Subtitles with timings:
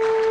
[0.00, 0.29] So, in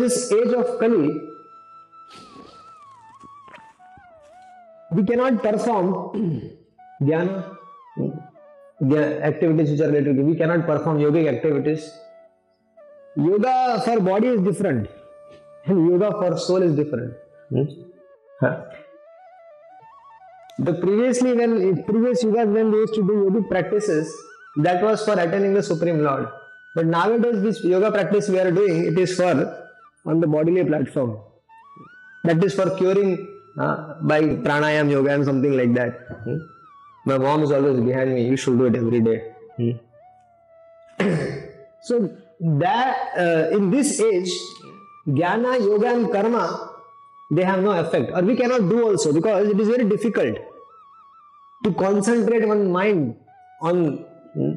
[0.00, 1.20] this age of Kali,
[4.92, 6.50] we cannot perform
[7.02, 7.56] dhyana,
[8.80, 11.92] the activities which are related to we cannot perform yogic activities.
[13.16, 14.88] Yoga for body is different,
[15.66, 17.14] and yoga for soul is different.
[17.50, 17.64] Hmm?
[18.40, 18.64] Huh.
[20.58, 24.12] The previously when previous yugas when they used to do yogic practices,
[24.56, 26.28] that was for attaining the supreme lord.
[26.74, 29.59] But nowadays this yoga practice we are doing, it is for
[30.06, 31.18] on the bodily platform.
[32.24, 35.92] That is for curing uh, by pranayam yoga and something like that.
[36.24, 36.38] Hmm?
[37.06, 38.26] My mom is always behind me.
[38.26, 39.32] You should do it every day.
[39.56, 39.70] Hmm?
[41.82, 44.30] so that uh, in this age,
[45.08, 46.70] jnana, yoga, and karma,
[47.30, 50.36] they have no effect, or we cannot do also because it is very difficult
[51.64, 53.16] to concentrate one mind
[53.62, 54.52] on hmm?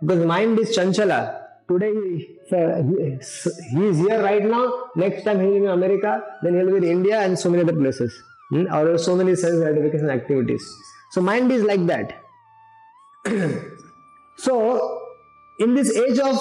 [0.00, 1.37] because mind is chanchala.
[1.68, 4.90] Today he is here right now.
[4.96, 6.22] Next time he will be in America.
[6.42, 8.22] Then he will be in India and so many other places.
[8.50, 8.72] Hmm?
[8.72, 10.64] Or so many self gratification activities.
[11.10, 12.22] So mind is like that.
[14.38, 15.02] so
[15.58, 16.38] in this age of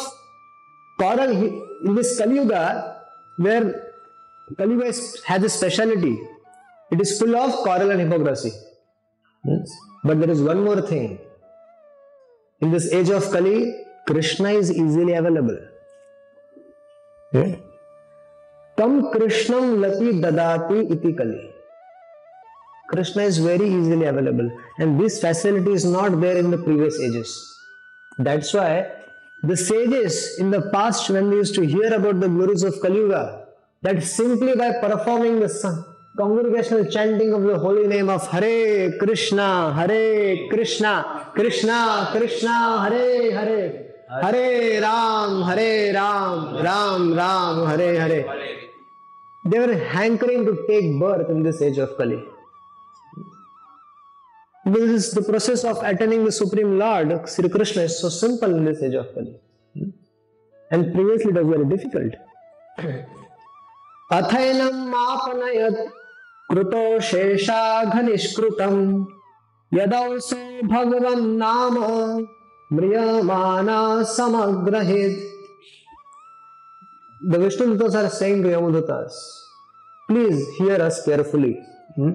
[0.98, 1.32] coral,
[1.86, 3.02] in this Kali Yuga,
[3.38, 3.92] where
[4.58, 6.18] Kali Yuga has a speciality,
[6.92, 8.52] it is full of coral and hypocrisy.
[9.44, 9.70] Yes.
[10.06, 11.20] But there is one more thing.
[12.62, 15.56] In this age of Kali, Krishna is easily available
[18.78, 21.40] तम कृष्णम लति ददाती इति Kali
[22.92, 24.52] Krishna is very easily available
[24.82, 27.36] and this facility is not there in the previous ages
[28.20, 28.82] that's why
[29.44, 33.24] the sages in the past when they used to hear about the gurus of Kaliyuga
[33.84, 35.50] that simply by performing the
[36.18, 38.56] congregational chanting of the holy name of Hare
[39.02, 40.94] Krishna Hare Krishna
[41.36, 48.20] Krishna Krishna Hare, Hare Hare Rama Hare Rama Rama Rama, Hare Hare.
[49.44, 52.16] They were hankering to take birth in this age of Kali
[54.66, 58.66] this is the process of attending the supreme lord Shri Krishna is so simple in
[58.66, 59.92] this age of Kali
[60.72, 62.16] and previously it was very difficult
[64.14, 65.70] अथैनम आपनय
[66.50, 68.82] कृतो शेषाघ निष्कृतम
[69.72, 71.88] यदौ सो भगवन्नामा
[72.72, 75.24] Mriyamana samagrahid.
[77.22, 79.14] The Vishnudutas are saying to Yamadutas,
[80.10, 81.60] please hear us carefully.
[81.96, 82.12] Hmm?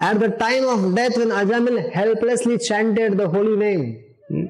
[0.00, 4.46] At the time of death, when Ajamil helplessly chanted the holy name, hmm?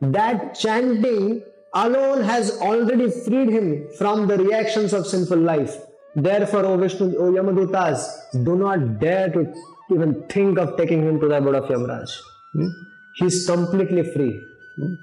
[0.00, 1.42] that chanting
[1.74, 5.76] alone has already freed him from the reactions of sinful life.
[6.14, 9.52] Therefore, O Vishnu, O Yamadutas, do not dare to
[9.90, 12.10] even think of taking him to the abode of Yamraj.
[12.52, 12.68] Hmm?
[13.16, 14.42] He is completely free.
[14.76, 14.94] Hmm?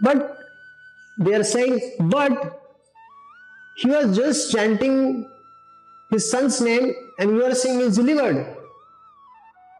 [0.00, 0.38] But
[1.18, 2.60] they are saying, but
[3.76, 5.28] he was just chanting
[6.10, 8.56] his son's name and you are saying he's delivered.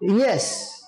[0.01, 0.85] Yes.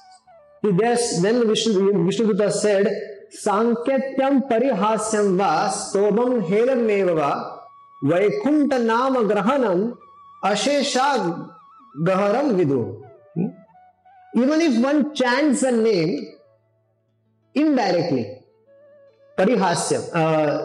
[0.63, 2.87] Yes, then Vishnu, Vishnu said,
[3.35, 5.47] सांकेत्यम परिहास्यम व
[5.77, 7.31] स्तोभम हेलमेव व
[8.11, 9.81] वैकुंठ नाम ग्रहणम
[10.51, 11.09] अशेषा
[12.09, 12.81] गहरम विदु
[14.43, 16.15] even if one chants a name
[17.63, 18.25] indirectly
[19.39, 20.57] parihasyam uh,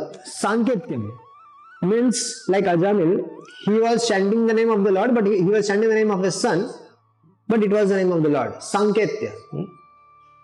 [1.91, 2.17] means
[2.53, 3.11] like ajamil
[3.65, 6.11] he was chanting the name of the lord but he, he was chanting the name
[6.17, 6.59] of his son
[7.51, 9.31] but it was the name of the lord sanketya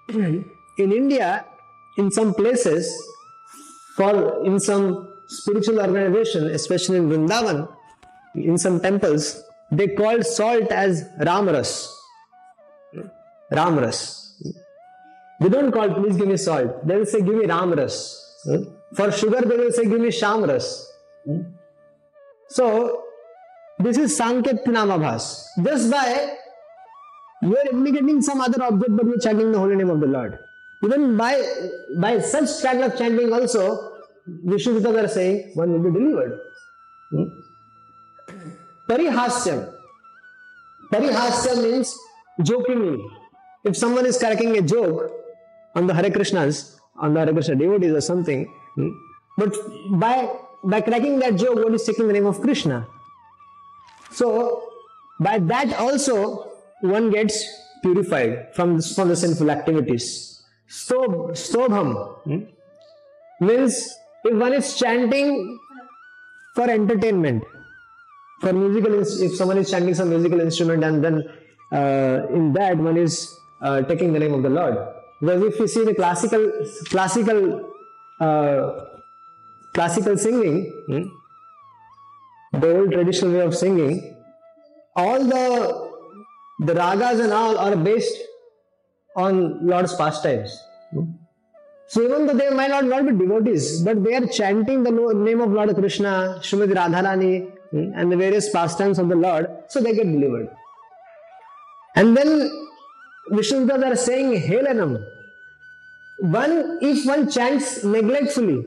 [0.83, 1.29] in india
[1.97, 2.91] in some places,
[3.95, 7.73] for in some spiritual organization, especially in Vrindavan,
[8.35, 11.05] in some temples, they call salt as
[13.51, 13.57] Ramras.
[13.81, 14.21] Ramras.
[15.41, 16.87] They don't call, please give me salt.
[16.87, 18.21] They will say, give me Ramras.
[18.95, 20.85] For sugar, they will say, give me Shamras.
[22.49, 23.03] So
[23.79, 25.45] this is Sanket Namabhas.
[25.63, 26.37] Just by
[27.41, 30.07] you are implicating some other object, but you are chanting the holy name of the
[30.07, 30.37] Lord.
[30.83, 31.43] Even by
[31.99, 33.91] by such kind of chanting also,
[34.27, 36.39] Vishnu are saying one will be delivered.
[37.11, 37.23] Hmm?
[38.87, 39.73] Parihasyam.
[40.93, 41.97] Parihasyam means
[42.41, 43.03] jokingly.
[43.65, 45.11] If someone is cracking a joke
[45.73, 48.45] on the Hare Krishnas, on the Hare Krishna devotees or something,
[48.75, 48.89] hmm,
[49.37, 49.53] but
[49.89, 50.29] by
[50.63, 52.87] by cracking that joke, one is taking the name of Krishna.
[54.11, 54.69] So
[55.19, 56.51] by that also
[56.81, 57.43] one gets
[57.81, 60.43] purified from from the sinful activities.
[60.67, 61.89] Stob, stobham
[62.25, 62.41] hmm,
[63.41, 63.89] means
[64.23, 65.57] if one is chanting
[66.55, 67.43] for entertainment,
[68.41, 71.23] for musical, if someone is chanting some musical instrument and then
[71.71, 74.77] uh, in that one is uh, taking the name of the Lord.
[75.19, 76.51] Because if you see the classical
[76.89, 77.71] classical
[78.19, 78.85] uh,
[79.73, 84.15] classical singing, hmm, the old traditional way of singing,
[84.95, 85.85] all the
[86.59, 88.17] the ragas and all are based
[89.15, 90.57] on Lord's pastimes.
[90.91, 91.11] Hmm.
[91.87, 95.39] So even though they might not, not be devotees, but they are chanting the name
[95.39, 99.93] of Lord Krishna, Srimati Radharani, hmm, and the various pastimes of the Lord, so they
[99.93, 100.49] get delivered.
[101.95, 102.49] And then
[103.31, 105.03] Vishnudas are saying Helanam.
[106.19, 108.65] One, if one chants neglectfully,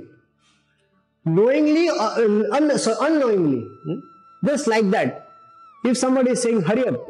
[1.24, 3.98] knowingly or un, so unknowingly, hmm,
[4.44, 5.26] just like that.
[5.84, 7.00] If somebody is saying hurry up,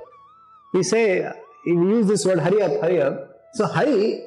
[0.74, 1.30] we say,
[1.66, 3.30] we use this word hurry up, hurry up.
[3.54, 4.22] So hurry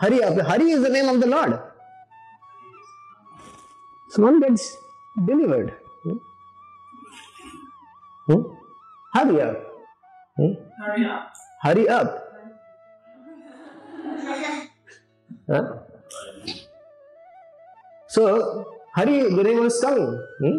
[0.00, 0.36] hurry up.
[0.46, 1.58] Hurry is the name of the Lord.
[4.10, 4.76] So one gets
[5.24, 5.74] delivered.
[6.02, 6.16] Hmm?
[8.26, 8.42] Hmm?
[9.14, 9.56] Hurry up.
[10.36, 10.52] Hmm?
[10.82, 11.32] Hurry up.
[11.62, 12.25] Hurry up.
[18.08, 20.22] So, Hari, name was coming.
[20.40, 20.56] Hmm?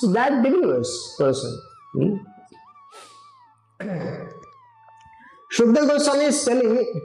[0.00, 1.60] So that delivers person.
[1.92, 2.16] Hmm?
[5.52, 7.02] Shukdev Goswami is telling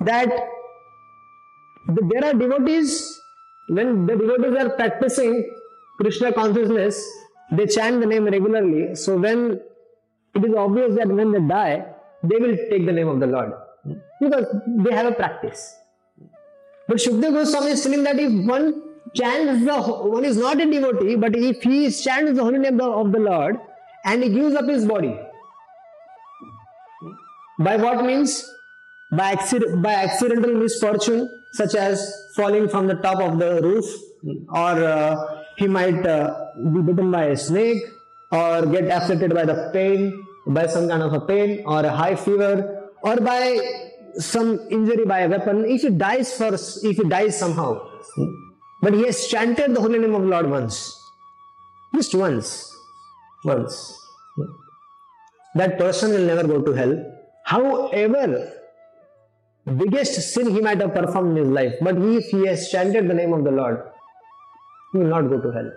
[0.00, 0.28] that
[1.88, 3.20] there are devotees,
[3.68, 5.50] when the devotees are practicing
[6.00, 7.06] Krishna consciousness,
[7.52, 8.94] they chant the name regularly.
[8.94, 9.60] So when
[10.34, 11.86] it is obvious that when they die,
[12.22, 13.52] they will take the name of the Lord
[14.20, 15.76] because they have a practice.
[16.90, 18.82] But Shukdev Goswami is telling that if one
[19.14, 19.80] chants the
[20.12, 23.58] one is not a devotee, but if he chants the holy name of the Lord
[24.04, 25.16] and he gives up his body,
[27.60, 28.32] by what means?
[29.12, 32.02] By, accident, by accidental misfortune, such as
[32.34, 33.84] falling from the top of the roof
[34.48, 37.84] or uh, he might uh, be bitten by a snake
[38.32, 42.16] or get afflicted by the pain by some kind of a pain or a high
[42.16, 47.38] fever or by some injury by a weapon if he dies first if he dies
[47.38, 47.70] somehow
[48.82, 50.78] but he has chanted the holy name of lord once
[51.94, 52.48] just once
[53.44, 53.76] once
[55.54, 56.94] that person will never go to hell
[57.44, 58.26] however
[59.66, 61.74] biggest sin he might have performed in his life.
[61.80, 63.82] But if he has chanted the name of the Lord,
[64.92, 65.70] he will not go to hell.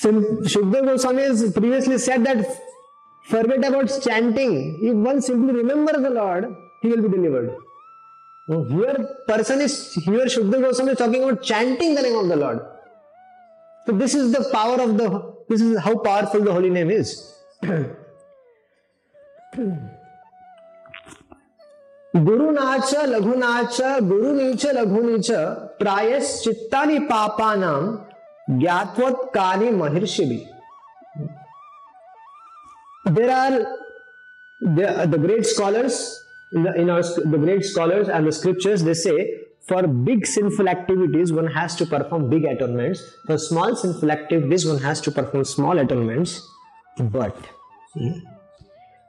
[0.00, 2.46] Shukdev Goswami has previously said that
[3.24, 4.78] forget about chanting.
[4.82, 7.56] If one simply remembers the Lord, he will be delivered.
[8.48, 10.26] Here, person is here.
[10.26, 12.60] Shukdev Goswami is talking about chanting the name of the Lord.
[13.86, 15.34] So this is the power of the.
[15.48, 17.34] This is how powerful the holy name is.
[22.16, 25.30] गुरुनाच लघुनाच गुरुनीच लघुनीच
[25.80, 27.80] प्रायश्चित्तानि पापानां
[28.58, 30.24] ज्ञात्वत्कानि महर्षि
[33.10, 33.66] there are
[34.60, 38.94] the, the great scholars in, the, in our the great scholars and the scriptures they
[38.94, 39.18] say
[39.66, 44.78] for big sinful activities one has to perform big atonements for small sinful activities one
[44.78, 46.40] has to perform small atonements
[46.98, 47.36] but
[47.94, 48.18] hmm,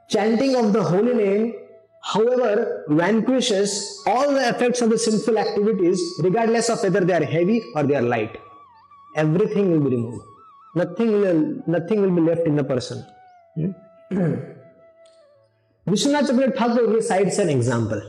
[0.08, 1.54] chanting of the holy name
[2.02, 7.62] however, vanquishes all the effects of the sinful activities, regardless of whether they are heavy
[7.74, 8.36] or they are light.
[9.16, 10.24] Everything will be removed.
[10.74, 13.04] Nothing will, nothing will be left in the person.
[13.54, 13.70] Hmm?
[15.88, 18.02] Vishwanath Chakravarti Thakur recites an example.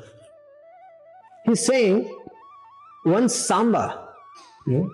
[1.46, 2.10] He's saying,
[3.06, 4.10] once Samba,
[4.66, 4.88] hmm,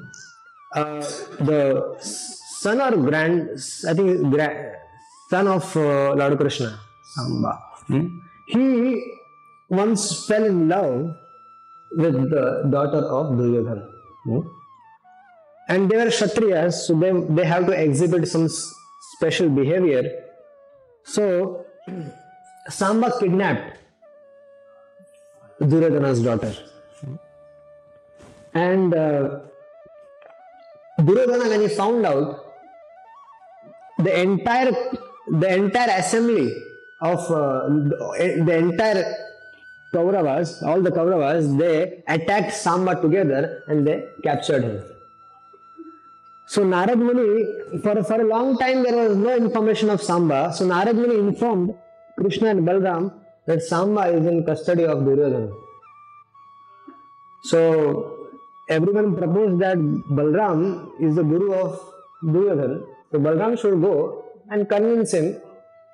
[0.74, 1.00] uh,
[1.40, 3.50] the son or grand,
[3.88, 4.76] I think, grand,
[5.30, 6.80] son of uh, Lord Krishna,
[7.16, 7.60] Samba.
[7.88, 8.08] Hmm?
[8.48, 9.04] He
[9.70, 11.16] once fell in love
[11.92, 13.88] with the daughter of Duryodhana.
[14.24, 14.40] Hmm?
[15.70, 18.48] And they were Kshatriyas, so they, they have to exhibit some
[19.16, 20.04] special behavior.
[21.08, 21.66] So,
[22.70, 23.78] Samba kidnapped
[25.60, 26.54] Duryodhana's daughter.
[28.54, 29.40] And uh,
[31.00, 32.44] Duryodhana, when he found out
[34.00, 34.72] the entire
[35.30, 36.54] the entire assembly
[37.02, 39.16] of uh, the, entire
[39.94, 44.97] Kauravas, all the Kauravas, they attacked Samba together and they captured him.
[46.48, 50.54] So Narad Muni, for, for a long time there was no information of Samba.
[50.54, 51.76] So Narad Muni informed
[52.18, 53.14] Krishna and Balram
[53.48, 55.52] that Samba is in custody of Duryodhana.
[57.44, 58.30] So
[58.70, 61.82] everyone proposed that Balram is the guru of
[62.24, 62.80] Duryodhana.
[63.12, 65.42] So Balram should go and convince him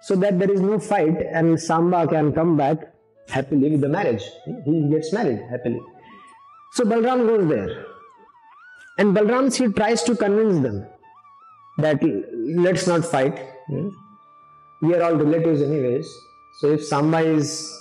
[0.03, 2.77] so that there is no fight and Samba can come back
[3.27, 4.24] happily with the marriage.
[4.65, 5.81] He gets married happily.
[6.74, 7.86] So Balram goes there.
[8.97, 10.85] And Balram he tries to convince them
[11.77, 12.01] that
[12.57, 13.39] let's not fight.
[13.67, 13.89] Hmm?
[14.81, 16.07] We are all relatives anyways.
[16.59, 17.71] So if Samba is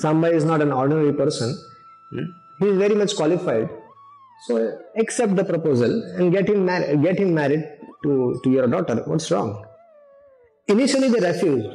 [0.00, 1.58] Samba is not an ordinary person,
[2.10, 2.24] hmm,
[2.60, 3.68] he is very much qualified.
[4.46, 7.02] So accept the proposal and get him married.
[7.02, 7.64] Get him married
[8.02, 9.02] to, to your daughter.
[9.04, 9.64] What's wrong?
[10.68, 11.68] Initially they refused,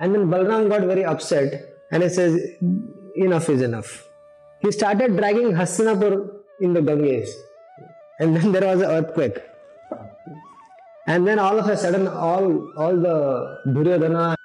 [0.00, 2.40] and then Balram got very upset and he says,
[3.16, 4.08] "Enough is enough."
[4.62, 7.36] He started dragging Hastinapur in the Ganges
[8.20, 9.38] and then there was an earthquake.
[11.06, 12.44] And then all of a sudden, all
[12.76, 13.16] all the
[13.66, 14.36] Duryodhana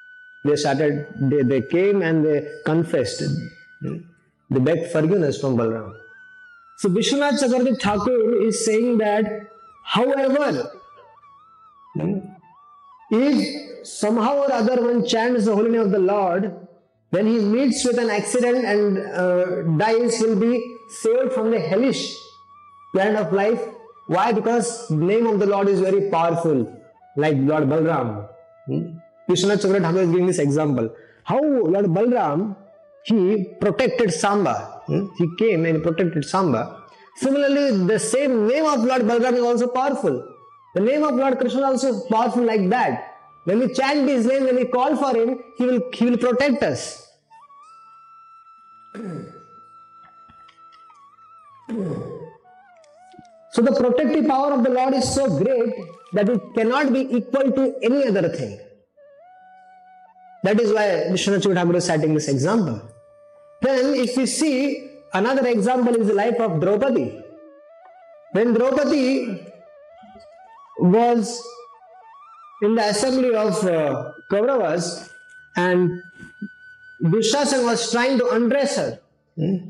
[0.46, 3.22] they started they, they came and they confessed.
[4.50, 5.94] They begged forgiveness from Balram.
[6.77, 9.48] So Vishwanath Chakravarti Thakur is saying that,
[9.84, 10.72] however,
[13.12, 16.53] if somehow or other one chants the holy name of the Lord,
[17.10, 20.53] when he meets with an accident and uh, dies, he'll be
[21.01, 22.15] saved from the hellish
[22.95, 23.61] plan of life.
[24.07, 24.31] Why?
[24.31, 26.59] Because name of the Lord is very powerful,
[27.15, 28.27] like Lord Balram.
[28.67, 28.83] Hmm?
[29.29, 30.89] Chakravarti Thakur is giving this example.
[31.23, 32.55] How Lord Balram
[33.05, 33.17] he
[33.61, 34.81] protected Samba.
[34.87, 35.07] Hmm?
[35.17, 36.61] He came and protected Samba.
[37.17, 40.15] Similarly, the same name of Lord Balram is also powerful.
[40.75, 43.11] The name of Lord Krishna is also powerful like that.
[43.45, 46.63] When we chant his name, when we call for him, he will, he will protect
[46.63, 47.07] us.
[53.55, 55.75] So the protective power of the Lord is so great
[56.12, 58.59] that it cannot be equal to any other thing.
[60.43, 62.81] That is why Vishwanath Thakur is citing this example.
[63.62, 67.17] Then, if we see another example is the life of Draupadi.
[68.33, 69.47] When Draupadi
[70.77, 71.41] was
[72.62, 75.09] in the assembly of uh, Kauravas
[75.55, 76.01] and
[77.01, 79.00] Dushasana was trying to undress her,
[79.38, 79.69] hmm,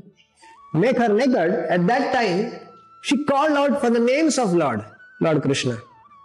[0.74, 2.65] make her naked, at that time
[3.08, 4.84] she called out for the names of Lord,
[5.22, 5.78] Lord Krishna.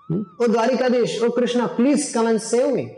[0.09, 0.23] Hmm?
[0.39, 2.97] Oh Dwarikadesh, oh Krishna, please come and save me.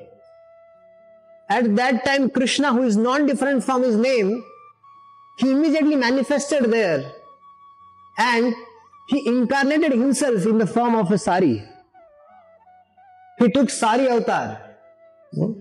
[1.51, 4.45] At that time, Krishna, who is non different from his name,
[5.39, 7.13] he immediately manifested there
[8.19, 8.55] and
[9.09, 11.65] he incarnated himself in the form of a sari.
[13.41, 14.61] He took sari avatar.
[15.35, 15.53] Hmm?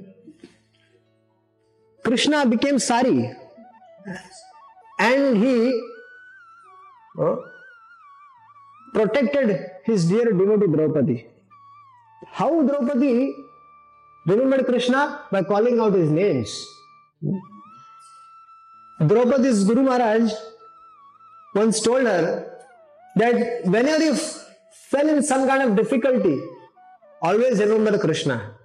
[2.03, 3.35] Krishna became sari
[4.99, 5.81] and he
[7.19, 7.35] uh,
[8.93, 11.27] protected his dear devotee Draupadi.
[12.31, 13.33] How Draupadi
[14.27, 15.21] remembered Krishna?
[15.31, 16.65] By calling out his names.
[19.05, 20.31] Draupadi's Guru Maharaj
[21.55, 22.47] once told her
[23.15, 24.15] that whenever you
[24.89, 26.39] fell in some kind of difficulty,
[27.21, 28.55] always remember Krishna.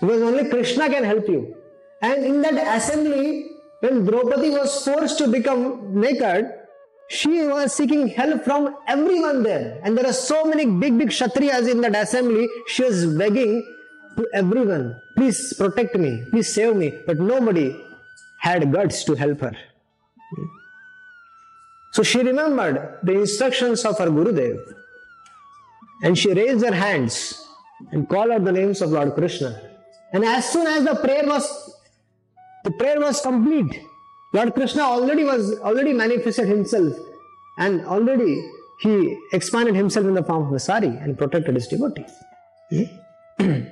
[0.00, 1.54] Because only Krishna can help you.
[2.02, 3.50] And in that assembly,
[3.80, 6.46] when Draupadi was forced to become naked,
[7.08, 9.80] she was seeking help from everyone there.
[9.82, 12.48] And there are so many big, big Kshatriyas in that assembly.
[12.66, 13.66] She was begging
[14.16, 16.98] to everyone, please protect me, please save me.
[17.06, 17.74] But nobody
[18.40, 19.56] had guts to help her.
[21.92, 24.58] So she remembered the instructions of her Gurudev
[26.02, 27.44] and she raised her hands
[27.92, 29.60] and called out the names of Lord Krishna.
[30.12, 31.74] And as soon as the prayer was
[32.64, 33.80] the prayer was complete,
[34.32, 36.92] Lord Krishna already was already manifested himself
[37.58, 42.12] and already he expanded himself in the form of a sari and protected his devotees.
[42.70, 42.84] Hmm?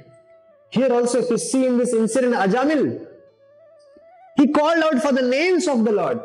[0.70, 3.06] Here also, if you see in this incident, Ajamil,
[4.36, 6.20] he called out for the names of the Lord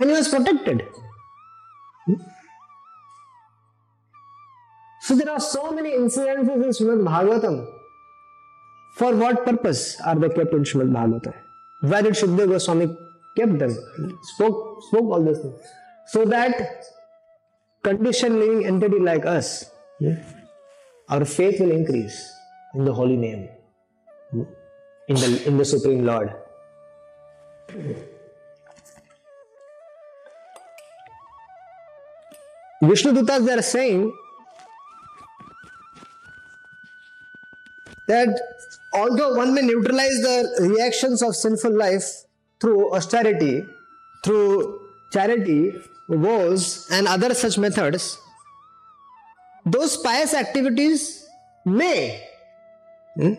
[0.00, 0.88] and he was protected.
[2.06, 2.14] Hmm?
[5.02, 7.66] So there are so many incidences in Srimad Bhagavatam.
[8.94, 11.34] For what purpose are they kept in Srimad Bhagavatam?
[11.80, 12.94] Why did Shukdev Goswami
[13.36, 13.76] kept them?
[14.34, 15.60] Spoke, spoke all these things.
[16.06, 16.84] So that
[17.82, 19.70] conditioned living entity like us,
[21.08, 22.32] our faith will increase
[22.74, 23.48] in the holy name,
[25.08, 26.34] in the, in the Supreme Lord.
[32.82, 34.12] Vishnu Dutas they are saying
[38.10, 38.40] that
[38.92, 40.36] although one may neutralize the
[40.68, 42.08] reactions of sinful life
[42.60, 43.64] through austerity,
[44.24, 44.80] through
[45.12, 45.72] charity,
[46.08, 48.18] vows, and other such methods,
[49.64, 51.26] those pious activities
[51.64, 52.20] may
[53.14, 53.34] hmm,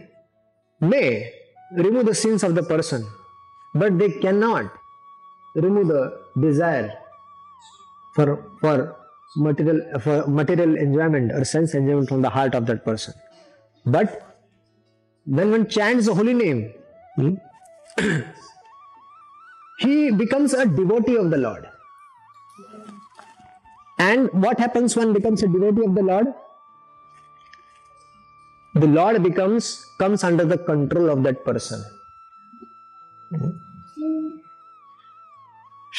[0.79, 1.33] may
[1.83, 3.05] remove the sins of the person,
[3.73, 4.71] but they cannot
[5.55, 6.03] remove the
[6.39, 6.91] desire
[8.15, 8.27] for
[8.61, 8.95] for
[9.35, 13.13] material for material enjoyment or sense enjoyment from the heart of that person.
[13.85, 14.30] But
[15.25, 16.73] when one chants the holy name,
[17.15, 17.35] hmm,
[19.79, 21.67] he becomes a devotee of the Lord.
[23.99, 26.27] And what happens when becomes a devotee of the Lord?
[28.75, 31.83] The Lord becomes comes under the control of that person.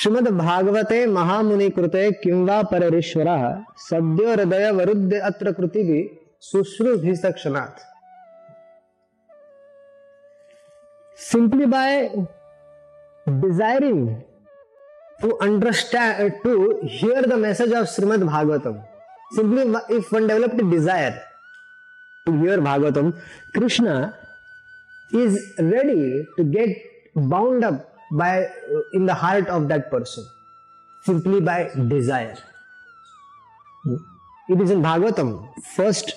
[0.01, 3.29] श्रीमद भागवते महामुनि कृते किं वा पररीश्वर
[3.89, 5.83] सद्यो हृदय वरुद्ध अत्र कृति
[6.51, 7.81] शुश्रूभिस्तक्षणात्
[11.23, 12.09] simply by
[13.27, 14.09] desiring
[15.21, 18.81] to understand to hear the message of Shrimad Bhagavatam
[19.35, 19.63] simply
[19.97, 21.21] if one developed desire
[22.27, 23.11] to hear Bhagavatam
[23.55, 23.95] Krishna
[25.11, 26.83] is ready to get
[27.29, 28.43] bound up by
[28.95, 30.29] in the heart of that person
[31.05, 32.43] simply by desire
[34.49, 35.35] it is in Bhagavatam
[35.77, 36.15] first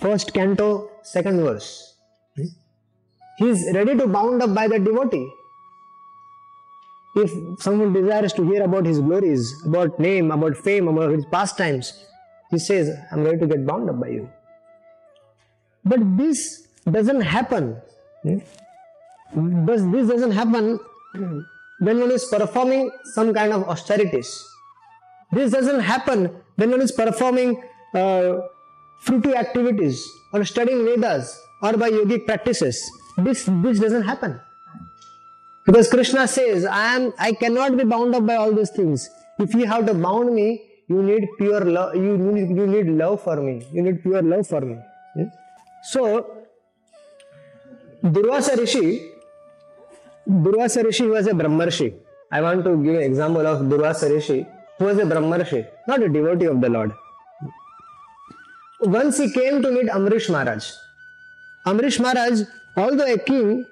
[0.00, 0.70] first canto
[1.06, 1.76] second verse
[3.38, 5.26] he is ready to bound up by the devotee
[7.22, 7.30] if
[7.66, 11.92] someone desires to hear about his glories about name about fame about his pastimes
[12.50, 14.28] he says i'm ready to get bound up by you
[15.84, 16.68] but this
[16.98, 17.76] doesn't happen
[19.34, 20.78] this doesn't happen
[21.78, 24.44] when one is performing some kind of austerities.
[25.32, 27.62] This doesn't happen when one is performing
[27.94, 28.40] uh,
[29.04, 32.90] fruitive activities or studying Vedas or by yogic practices.
[33.18, 34.40] This, this doesn't happen.
[35.66, 39.10] Because Krishna says, I am I cannot be bound up by all these things.
[39.38, 43.22] If you have to bound me, you need pure love, you need, you need love
[43.22, 43.66] for me.
[43.72, 44.78] You need pure love for me.
[45.14, 45.24] Hmm?
[45.82, 46.38] So
[48.02, 49.12] Durvasa Rishi
[50.28, 51.94] Durvasa Rishi was a Brahmarshi.
[52.30, 54.46] I want to give an example of Durvasa Rishi,
[54.78, 56.92] who was a Brahmarshi, not a devotee of the Lord.
[58.80, 60.70] Once he came to meet Amrish Maharaj.
[61.66, 62.42] Amrish Maharaj,
[62.76, 63.66] although a king,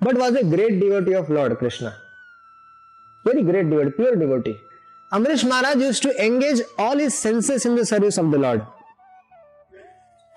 [0.00, 1.96] but was a great devotee of Lord Krishna.
[3.24, 4.58] Very great devotee, pure devotee.
[5.12, 8.66] Amrish Maharaj used to engage all his senses in the service of the Lord.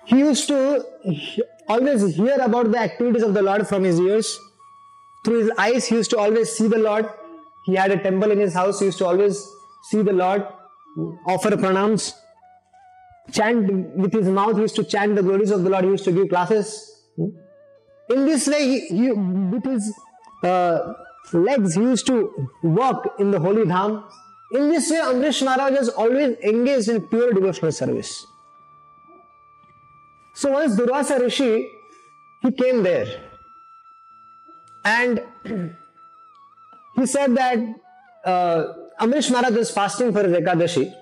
[0.04, 0.84] He used to
[1.68, 4.38] always hear about the activities of the Lord from his ears
[5.26, 7.08] through his eyes, he used to always see the Lord.
[7.64, 9.44] He had a temple in his house, he used to always
[9.90, 10.46] see the Lord,
[11.26, 12.12] offer pranams,
[13.32, 16.04] chant with his mouth, he used to chant the glories of the Lord, he used
[16.04, 16.68] to give classes.
[17.16, 17.30] Hmm?
[18.08, 19.92] In this way, he, with his
[20.42, 20.92] uh,
[21.32, 24.04] legs, he used to walk in the holy dham.
[24.52, 28.26] In this way, Amrish Maharaj was always engaged in pure devotional service.
[30.34, 31.68] So once Durvasa Rishi,
[32.42, 33.22] he came there
[34.84, 35.24] and
[36.94, 37.58] he said that
[38.24, 38.66] uh,
[39.00, 40.92] Amrish Maharaj was fasting for his Ekadashi,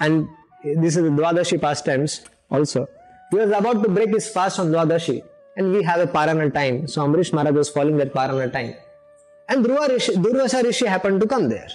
[0.00, 0.28] and
[0.62, 2.86] this is the Dwadashi pastimes also.
[3.30, 5.22] He was about to break his fast on Dwadashi,
[5.56, 6.86] and we have a Parana time.
[6.86, 8.74] So Amrish Maharaj was following that Parana time.
[9.48, 11.68] And Dhruva Rishi, Durvasa Rishi happened to come there.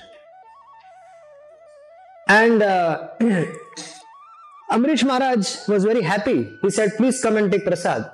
[2.28, 3.10] And uh,
[4.72, 6.58] Amrish Maharaj was very happy.
[6.62, 8.10] He said, Please come and take prasad.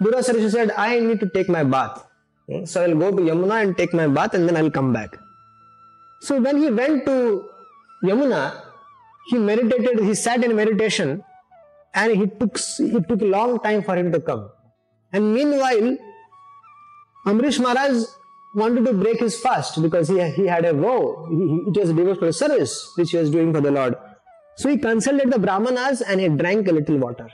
[0.00, 2.04] Durvasa Rishi said, I need to take my bath.
[2.64, 5.18] So I'll go to Yamuna and take my bath and then I'll come back.
[6.20, 7.44] So when he went to
[8.02, 8.62] Yamuna,
[9.28, 11.22] he meditated, he sat in meditation
[11.94, 14.50] and he took it took a long time for him to come.
[15.12, 15.96] And meanwhile,
[17.26, 18.04] Amrish Maharaj
[18.54, 21.26] wanted to break his fast because he, he had a vow.
[21.30, 23.94] He, it was a devotional service which he was doing for the Lord.
[24.56, 27.28] So he consulted the Brahmanas and he drank a little water.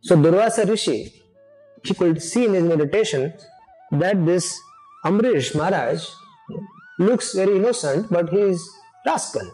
[0.00, 1.12] So Durvasa Rishi,
[1.84, 3.32] he could see in his meditation
[3.92, 4.58] that this
[5.04, 6.08] Amrish Maharaj
[6.98, 8.68] looks very innocent, but he is
[9.06, 9.48] rascal.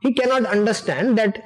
[0.00, 1.42] He cannot understand that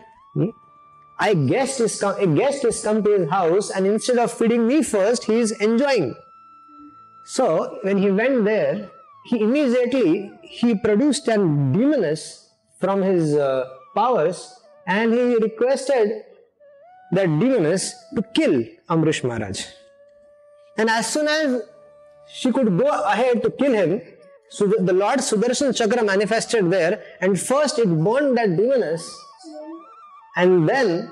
[1.18, 4.82] I guest is a guest is come to his house, and instead of feeding me
[4.82, 6.14] first, he is enjoying.
[7.24, 8.90] So when he went there,
[9.24, 16.22] he immediately he produced an demoness from his uh, powers, and he requested
[17.12, 19.64] that demoness to kill Amrish Maharaj.
[20.76, 21.62] And as soon as
[22.28, 24.02] she could go ahead to kill him.
[24.48, 29.08] So the, the Lord Sudarshan Chakra manifested there, and first it burned that demoness
[30.36, 31.10] and then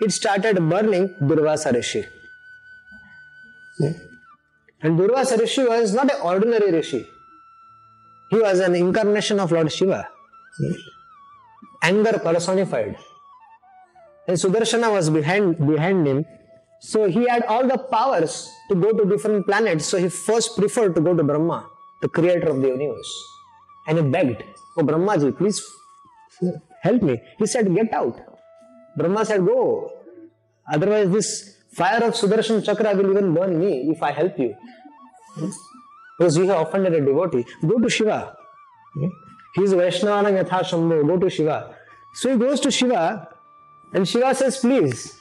[0.00, 2.04] it started burning Durvasa Rishi.
[3.78, 3.92] Hmm?
[4.82, 7.06] And Durvasa Rishi was not an ordinary Rishi.
[8.30, 10.08] He was an incarnation of Lord Shiva.
[10.58, 10.72] Hmm?
[11.82, 12.96] Anger personified.
[14.28, 16.24] And Sudarshana was behind, behind him.
[16.80, 19.86] So he had all the powers to go to different planets.
[19.86, 21.68] So he first preferred to go to Brahma,
[22.00, 23.12] the creator of the universe.
[23.88, 24.44] And he begged,
[24.76, 25.62] Oh Brahmaji, please
[26.38, 26.50] hmm,
[26.82, 27.20] help me.
[27.38, 28.29] He said, Get out.
[29.00, 29.92] Brahma said, Go.
[30.72, 34.54] Otherwise, this fire of Sudarshan Chakra will even burn me if I help you.
[36.18, 37.44] Because you have offended a devotee.
[37.66, 38.36] Go to Shiva.
[39.54, 41.06] He is Vaishnavanam Yatha Shambho.
[41.06, 41.74] Go to Shiva.
[42.14, 43.28] So he goes to Shiva
[43.94, 45.16] and Shiva says, Please,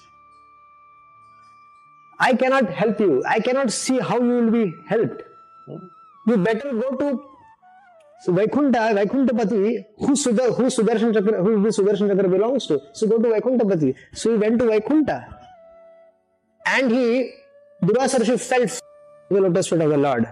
[2.19, 3.23] I cannot help you.
[3.25, 5.23] I cannot see how you will be helped.
[6.27, 7.28] You better go to
[8.21, 12.81] so Vaikunta, Vaikuntapati, who, Sudar, who Sudarshan Chakra, who the Sudarshan Chakra belongs to.
[12.91, 13.95] So go to Vaikuntapati.
[14.13, 15.33] So he went to Vaikunta.
[16.65, 17.31] And he,
[17.81, 18.81] Durvasa Rishi felt
[19.29, 20.27] the lotus feet of the Lord.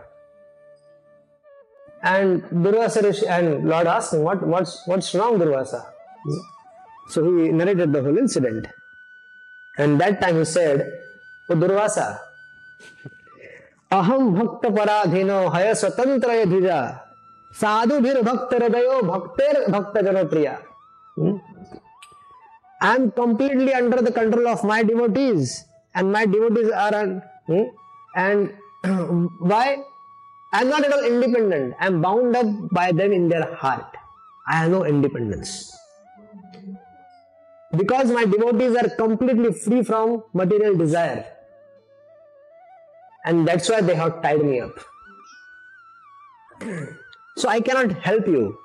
[2.03, 5.85] And Durvasa Rishi, and Lord asked him, what, what's, what's wrong, Durvasa?
[7.09, 8.67] So he narrated the whole incident.
[9.77, 10.85] And that time he said,
[11.49, 12.19] O Durvasa,
[13.93, 17.06] अहम भक्त पराधीनो हय स्वतंत्र धिजा
[17.53, 20.61] Sadhubhir bhaktaradayo bhakter bhaktajanopria.
[21.15, 21.37] Hmm?
[22.81, 27.63] I am completely under the control of my devotees and my devotees are on, hmm?
[28.15, 28.53] and
[29.39, 29.83] why?
[30.53, 31.75] I am not at all independent.
[31.79, 33.97] I am bound up by them in their heart.
[34.47, 35.75] I have no independence.
[37.75, 41.25] Because my devotees are completely free from material desire.
[43.25, 44.79] And that's why they have tied me up.
[47.37, 48.57] So I cannot help you.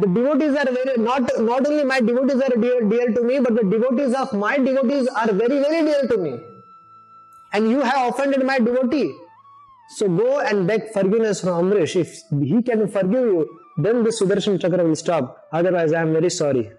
[0.00, 3.56] The devotees are very not not only my devotees are dear, dear to me, but
[3.56, 6.38] the devotees of my devotees are very, very dear to me.
[7.52, 9.12] And you have offended my devotee.
[9.96, 11.96] So go and beg forgiveness from Amrish.
[11.96, 15.48] If he can forgive you, then the Sudarshan Chakra will stop.
[15.50, 16.70] Otherwise, I am very sorry.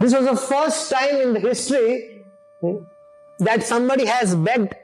[0.00, 2.24] This was the first time in the history
[3.40, 4.74] that somebody has begged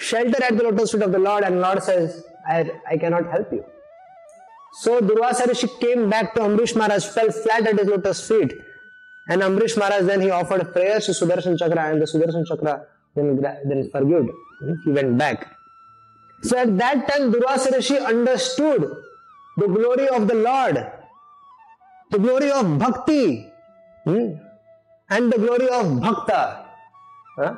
[0.00, 3.52] shelter at the lotus feet of the Lord, and Lord says, I, I cannot help
[3.52, 3.64] you.
[4.80, 8.54] So Durvasa Rishi came back to Amrish Maharaj, fell flat at his lotus feet.
[9.28, 13.40] And Amrish Maharaj then he offered prayers to Sudarshan Chakra, and the Sudarshan Chakra then,
[13.40, 14.28] then forgave.
[14.84, 15.56] He went back.
[16.42, 18.90] So at that time, Durvasa Rishi understood
[19.56, 20.86] the glory of the Lord,
[22.10, 23.52] the glory of bhakti,
[24.04, 24.32] hmm,
[25.10, 26.66] and the glory of bhakta.
[27.36, 27.54] Huh?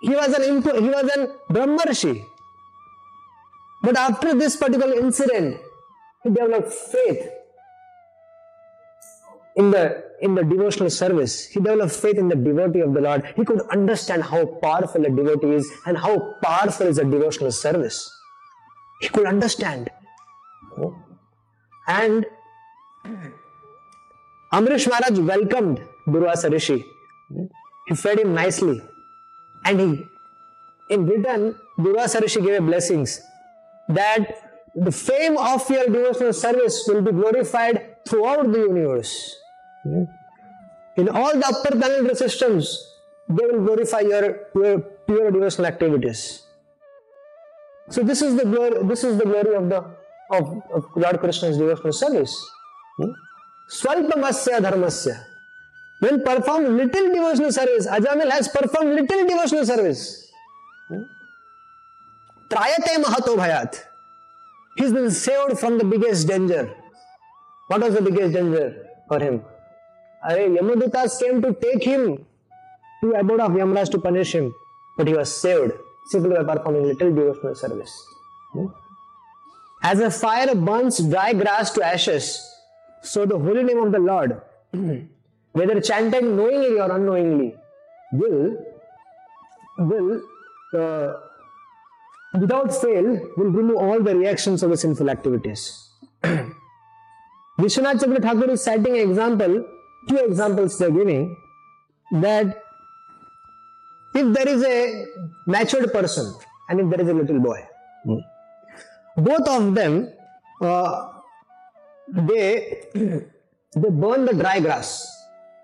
[0.00, 2.24] He was an he was an Brahmarshi.
[3.82, 5.60] But after this particular incident,
[6.22, 7.28] he developed faith
[9.56, 11.46] in the in the devotional service.
[11.46, 13.24] He developed faith in the devotee of the Lord.
[13.36, 18.10] He could understand how powerful a devotee is and how powerful is a devotional service.
[19.00, 19.90] He could understand.
[21.88, 22.26] And
[24.52, 26.84] Amrish Maharaj welcomed Durvasa Rishi.
[27.88, 28.80] He fed him nicely.
[29.66, 30.06] And he,
[30.90, 33.20] in return, Durvasa Rishi gave blessings
[33.88, 39.34] that the fame of your devotional service will be glorified throughout the universe.
[39.82, 40.04] Hmm?
[40.96, 42.78] In all the upper planetary systems,
[43.28, 46.42] they will glorify your, your pure devotional activities.
[47.90, 48.84] So this is the glory.
[48.84, 49.84] This is the glory of the
[50.30, 52.34] of, of Lord Krishna's devotional service.
[52.98, 53.10] Hmm?
[53.70, 55.24] Swalpamasya dharmasya.
[56.00, 60.30] When performed little devotional service, Ajamil has performed little devotional service.
[62.50, 63.82] Trayate mahato bhayat.
[64.76, 66.74] He's been saved from the biggest danger.
[67.68, 69.42] What was the biggest danger for him?
[70.28, 72.24] Arey, Yamadutas came to take him
[73.02, 74.54] to abode of Yamraj to punish him,
[74.96, 75.72] but he was saved
[76.10, 77.92] simply by performing little devotional service.
[79.82, 82.40] As a fire burns dry grass to ashes,
[83.02, 84.40] so the holy name of the Lord,
[85.58, 87.54] whether chanted knowingly or unknowingly,
[88.12, 88.56] will
[89.78, 90.10] will
[90.80, 91.12] uh,
[92.40, 95.62] without fail will remove all the reactions of the sinful activities.
[97.60, 99.64] Vishwanath Chandra Thakur is citing an example,
[100.08, 101.36] two examples they are giving,
[102.12, 102.62] that
[104.14, 105.06] if there is a
[105.46, 106.34] matured person
[106.68, 107.66] and if there is a little boy,
[109.16, 110.12] both of them
[110.60, 111.12] uh,
[112.08, 115.15] they they burn the dry grass.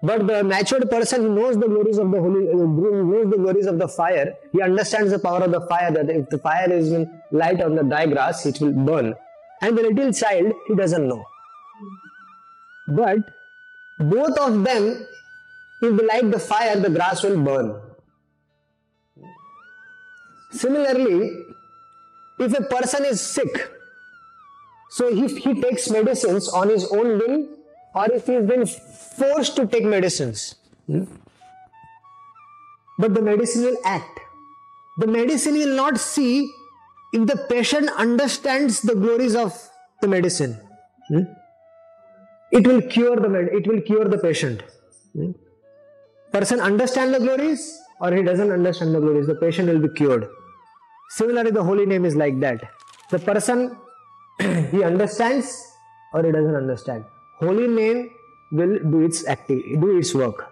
[0.03, 3.79] But the matured person who knows the glories of the holy, knows the glories of
[3.79, 5.93] the fire, he understands the power of the fire.
[5.93, 9.15] That if the fire is in light on the dry grass, it will burn.
[9.61, 11.25] And the little child, he doesn't know.
[12.89, 13.19] But
[14.01, 15.07] both of them,
[15.83, 17.81] if they light the fire, the grass will burn.
[20.51, 21.31] Similarly,
[22.41, 23.71] if a person is sick,
[24.91, 27.62] so if he takes medicines on his own will,
[27.95, 30.55] or if he is been forced to take medicines,
[30.87, 31.05] hmm,
[32.99, 34.21] but the medicine will act.
[34.99, 36.51] The medicine will not see
[37.13, 39.55] if the patient understands the glories of
[40.01, 40.59] the medicine.
[41.09, 41.23] hmm,
[42.51, 44.63] It will cure the med- it will cure the patient.
[45.15, 45.31] hmm.
[46.33, 50.29] Person understand the glories or he doesn't understand the glories, the patient will be cured.
[51.11, 52.63] Similarly, the holy name is like that.
[53.11, 53.77] The person
[54.71, 55.51] he understands
[56.15, 57.05] or he doesn't understand.
[57.43, 58.11] Holy name
[58.53, 60.47] will do its activity, do its work.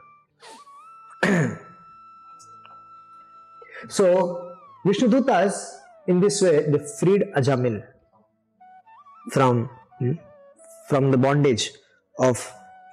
[3.89, 5.77] so Vishnudutas
[6.09, 7.83] in this way they freed Ajamil
[9.31, 10.15] from hmm,
[10.89, 11.71] from the bondage
[12.19, 12.41] of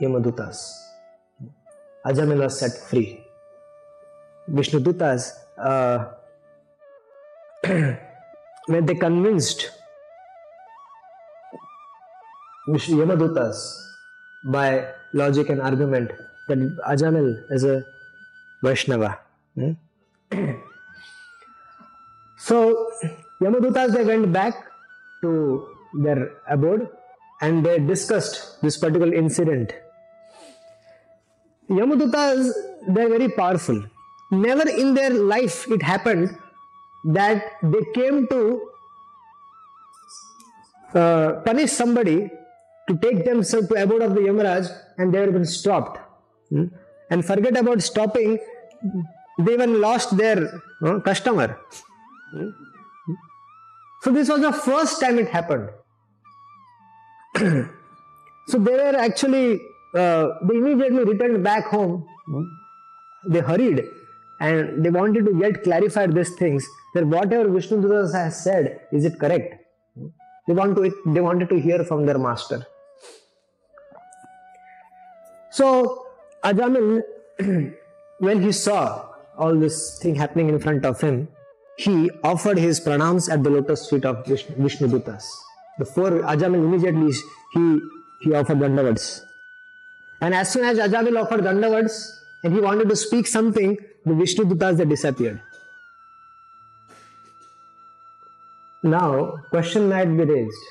[0.02, 0.60] Yamadutas.
[2.06, 3.24] Ajamil was set free.
[4.48, 6.06] Vishnudutas uh,
[8.68, 9.72] when they convinced
[12.68, 13.87] Yamadutas
[14.48, 16.12] by logic and argument
[16.48, 17.84] that Ajamil is a
[18.64, 19.20] Vaishnava.
[19.56, 19.72] hmm?
[22.38, 22.90] so
[23.42, 24.56] Yamadutas they went back
[25.22, 25.68] to
[26.06, 26.88] their abode
[27.42, 29.74] and they discussed this particular incident.
[31.70, 32.52] Yamadutas
[32.88, 33.84] they are very powerful.
[34.32, 36.36] Never in their life it happened
[37.06, 38.42] that they came to
[40.94, 42.30] uh, punish somebody
[42.88, 46.00] to take themselves to abode of the Yamaraj and they were been stopped.
[46.50, 46.66] Hmm?
[47.10, 48.40] And forget about stopping,
[49.40, 51.60] they even lost their uh, customer.
[52.32, 52.50] Hmm?
[54.02, 55.70] So this was the first time it happened.
[58.48, 59.60] so they were actually,
[59.96, 62.08] uh, they immediately returned back home.
[62.26, 62.44] Hmm?
[63.30, 63.84] They hurried
[64.40, 69.04] and they wanted to get clarified these things that whatever Vishnu Dutas has said, is
[69.04, 69.56] it correct?
[70.48, 72.66] They want to they wanted to hear from their master.
[75.58, 76.06] So
[76.44, 77.02] Ajamil,
[78.20, 81.30] when he saw all this thing happening in front of him,
[81.78, 85.26] he offered his pranams at the lotus feet of Vishnu, Dutas.
[85.80, 87.12] Before Ajamil immediately
[87.54, 87.80] he
[88.22, 89.22] he offered dandavats.
[90.22, 91.98] And as soon as Ajamil offered dandavats
[92.44, 95.42] and he wanted to speak something, the Vishnu Dutas they disappeared.
[98.84, 100.64] Now, question might be raised?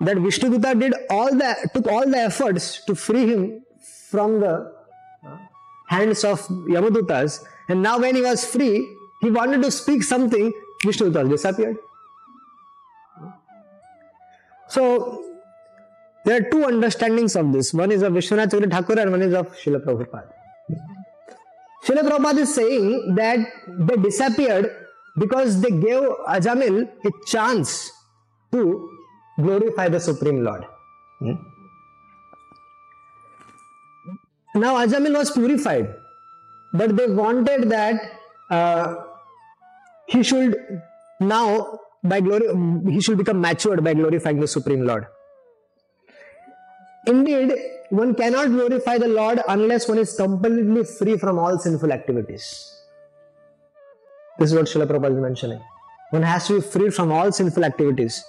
[0.00, 3.64] That Vishnuduta did all the took all the efforts to free him
[4.10, 4.72] from the
[5.26, 5.36] uh,
[5.88, 10.52] hands of Yamadutas, and now when he was free, he wanted to speak something,
[10.84, 11.76] Vishnuduta disappeared.
[14.68, 15.22] So
[16.24, 17.72] there are two understandings of this.
[17.72, 20.32] One is of Vishwanath Chaudhary Thakur and one is of Srila Prabhupada.
[21.84, 24.74] Srila Prabhupada is saying that they disappeared
[25.18, 27.92] because they gave Ajamil a chance
[28.52, 28.90] to
[29.40, 30.64] glorify the Supreme Lord.
[31.18, 31.34] Hmm?
[34.54, 35.94] Now Ajamil was purified,
[36.72, 38.00] but they wanted that
[38.50, 38.94] uh,
[40.06, 40.56] he should
[41.20, 42.46] now by glory
[42.92, 45.06] he should become matured by glorifying the Supreme Lord.
[47.06, 47.52] Indeed,
[47.90, 52.70] one cannot glorify the Lord unless one is completely free from all sinful activities.
[54.38, 55.60] This is what Srila Prabhupada is mentioning.
[56.10, 58.24] One has to be free from all sinful activities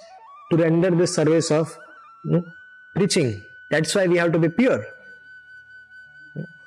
[0.50, 1.76] to render the service of
[2.24, 2.38] hmm,
[2.94, 3.42] preaching.
[3.70, 4.84] That's why we have to be pure.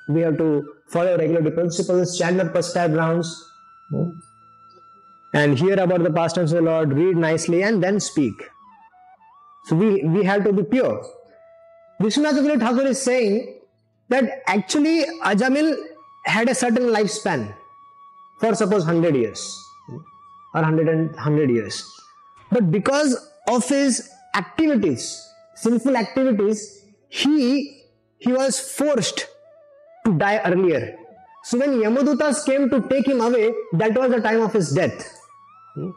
[0.08, 3.32] We have to follow regulatory principles, chant the prescribed grounds,
[3.89, 4.10] hmm,
[5.34, 8.34] and hear about the pastimes of the Lord, read nicely, and then speak.
[9.65, 11.06] So we, we have to be pure.
[12.02, 13.60] Vishwanath Thakur is saying
[14.10, 15.76] that actually Ajamil
[16.26, 17.54] had a certain lifespan
[18.39, 19.58] for suppose 100 years
[20.54, 21.84] or 100 and 100 years.
[22.52, 25.06] But because of his activities,
[25.56, 27.84] sinful activities, he
[28.20, 29.28] he was forced
[30.06, 30.96] to die earlier.
[31.44, 35.18] So when Yamadutas came to take him away, that was the time of his death.
[35.76, 35.90] Hmm?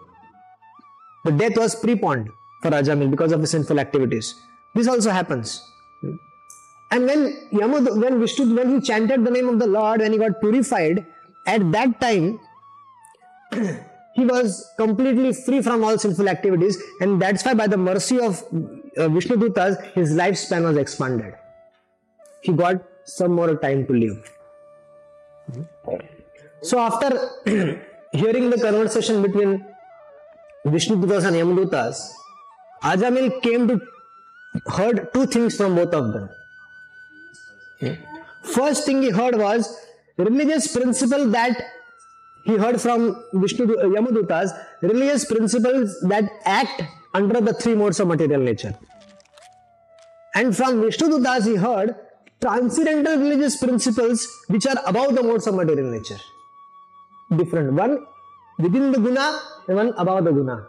[1.25, 2.29] The death was preponed
[2.63, 4.35] for Ajamil because of his sinful activities.
[4.75, 5.61] This also happens.
[6.01, 6.15] Hmm?
[6.93, 10.19] And when Yamud, when Vishnu, when he chanted the name of the Lord, when he
[10.19, 11.05] got purified,
[11.47, 12.39] at that time
[14.15, 18.43] he was completely free from all sinful activities, and that's why, by the mercy of
[18.99, 21.35] uh, Vishnu Dutas, his lifespan was expanded.
[22.43, 24.31] He got some more time to live.
[26.61, 27.31] So, after
[28.13, 29.65] hearing the conversation between
[30.67, 32.11] Vishnu Dutas and Yamadutas,
[32.83, 33.81] Ajamil came to
[34.67, 36.29] heard two things from both of them.
[38.43, 39.75] First thing he heard was
[40.19, 41.63] religious principle that
[42.45, 44.51] he heard from Vishnu uh, Yamadutas,
[44.83, 46.83] religious principles that act
[47.15, 48.75] under the three modes of material nature.
[50.35, 51.95] And from Vishnu Dutas he heard
[52.41, 56.19] transcendental religious principles which are above the modes of material nature.
[57.37, 57.73] Different.
[57.75, 58.05] One
[58.59, 60.67] within the guna and one above the guna.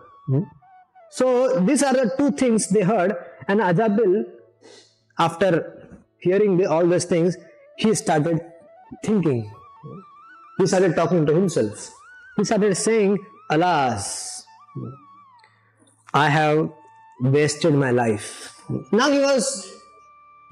[1.12, 3.16] So these are the two things they heard,
[3.48, 4.24] and Ajamil,
[5.20, 7.38] after hearing all these things,
[7.78, 8.42] he started
[9.04, 9.52] thinking.
[10.58, 11.90] He started talking to himself.
[12.38, 13.18] He started saying,
[13.50, 14.46] Alas,
[16.14, 16.70] I have
[17.22, 18.62] wasted my life.
[18.92, 19.72] Now he was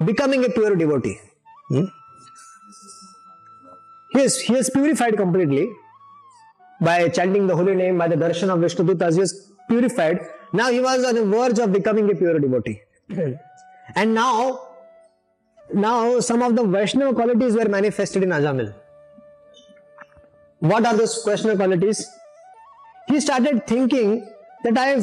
[0.04, 1.18] becoming a pure devotee.
[1.68, 1.84] Hmm?
[4.12, 5.70] He is, he is purified completely
[6.80, 10.20] by chanting the holy name, by the darshan of Vishnu Dutas, he was purified.
[10.52, 12.82] Now he was on the verge of becoming a pure devotee.
[13.94, 14.68] and now,
[15.72, 18.74] now some of the Vaishnava qualities were manifested in Ajamil.
[20.62, 22.08] What are those Vaishnava qualities?
[23.08, 25.00] He started thinking that I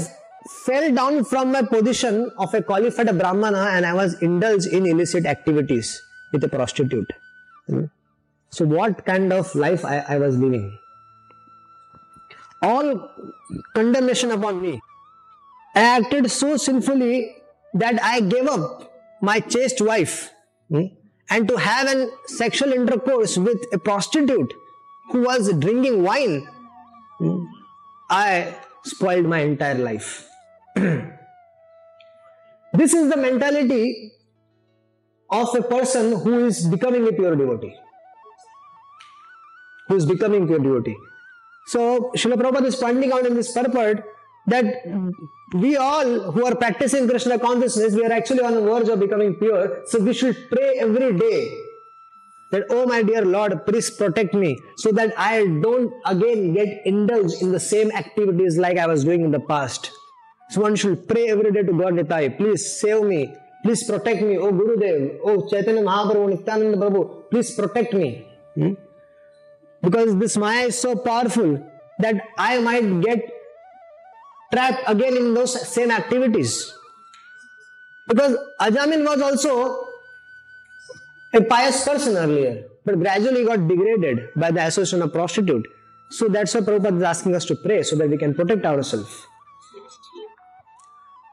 [0.66, 5.26] fell down from my position of a qualified Brahmana and I was indulged in illicit
[5.26, 7.12] activities with a prostitute.
[7.68, 7.86] Hmm?
[8.52, 10.78] So, what kind of life I, I was living?
[12.62, 13.12] All
[13.76, 14.80] condemnation upon me.
[15.76, 17.36] I acted so sinfully
[17.74, 20.32] that I gave up my chaste wife
[20.70, 20.86] hmm,
[21.30, 24.54] and to have an sexual intercourse with a prostitute
[25.10, 26.48] who was drinking wine.
[28.10, 30.28] I spoiled my entire life.
[32.74, 34.12] this is the mentality
[35.30, 37.76] of a person who is becoming a pure devotee.
[39.88, 40.96] Who is becoming pure devotee.
[41.68, 44.04] So, Srila Prabhupada is pointing out in this purport
[44.48, 44.66] that
[45.54, 49.36] we all who are practicing Krishna consciousness, we are actually on the verge of becoming
[49.36, 49.84] pure.
[49.86, 51.52] So, we should pray every day
[52.52, 57.42] that, oh my dear Lord, please protect me so that I don't again get indulged
[57.42, 59.92] in the same activities like I was doing in the past.
[60.50, 64.38] So, one should pray every day to God Nitai, please save me, please protect me,
[64.38, 68.28] oh Gurudev, oh Chaitanya Mahaprabhu, Nityananda Prabhu, please protect me.
[68.56, 68.74] Hmm?
[69.82, 71.64] Because this Maya is so powerful
[72.00, 73.20] that I might get
[74.52, 76.74] trapped again in those same activities.
[78.08, 79.89] Because Ajamil was also
[81.34, 85.66] a pious person earlier, but gradually got degraded by the association of prostitute.
[86.12, 89.28] So that's why Prabhupada is asking us to pray so that we can protect ourselves.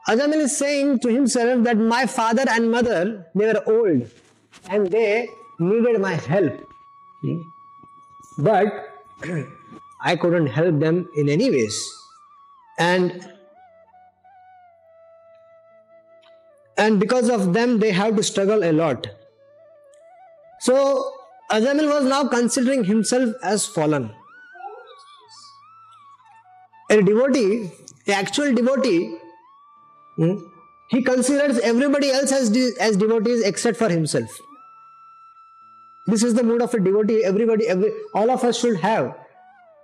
[0.07, 4.09] Ajamil is saying to himself that my father and mother, they were old
[4.69, 5.29] and they
[5.59, 6.53] needed my help.
[7.21, 7.41] Hmm?
[8.37, 8.67] But
[10.01, 11.77] I couldn't help them in any ways.
[12.79, 13.27] And
[16.77, 19.07] and because of them they have to struggle a lot.
[20.59, 21.13] So
[21.51, 24.11] Ajamil was now considering himself as fallen.
[26.89, 27.71] A devotee,
[28.07, 29.17] a actual devotee,
[30.15, 30.35] hmm,
[30.89, 34.29] he considers everybody else as, de- as devotees except for himself.
[36.07, 37.23] This is the mood of a devotee.
[37.25, 39.13] Everybody, every, all of us should have.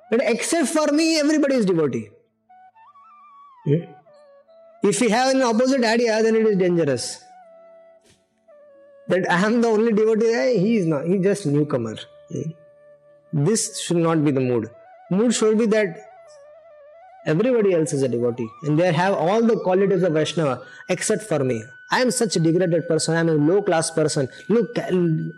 [0.09, 2.09] But except for me, everybody is devotee.
[3.65, 3.91] Hmm?
[4.83, 7.22] If we have an opposite idea, then it is dangerous.
[9.07, 11.05] That I am the only devotee, he is not.
[11.05, 11.95] He is just newcomer.
[12.29, 12.51] Hmm?
[13.33, 14.69] This should not be the mood.
[15.09, 15.97] Mood should be that
[17.25, 21.39] everybody else is a devotee and they have all the qualities of Vaishnava except for
[21.43, 21.63] me.
[21.91, 23.15] I am such a degraded person.
[23.15, 24.27] I am a low class person.
[24.49, 25.29] Look, hmm,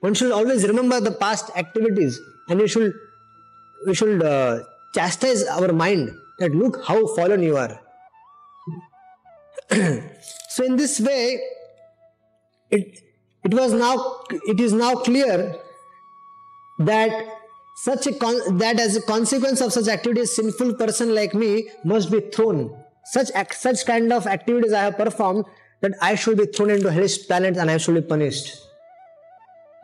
[0.00, 2.92] one should always remember the past activities and we should
[3.86, 4.60] we should uh,
[4.94, 7.80] chastise our mind that look how fallen you are.
[10.48, 11.40] so in this way,
[12.78, 13.00] it
[13.44, 13.94] it was now
[14.54, 15.56] it is now clear
[16.78, 17.12] that
[17.84, 22.10] such a con- that as a consequence of such activities sinful person like me must
[22.10, 22.76] be thrown.
[23.04, 25.44] Such such kind of activities i have performed
[25.80, 28.52] that i should be thrown into hellish planets and i should be punished.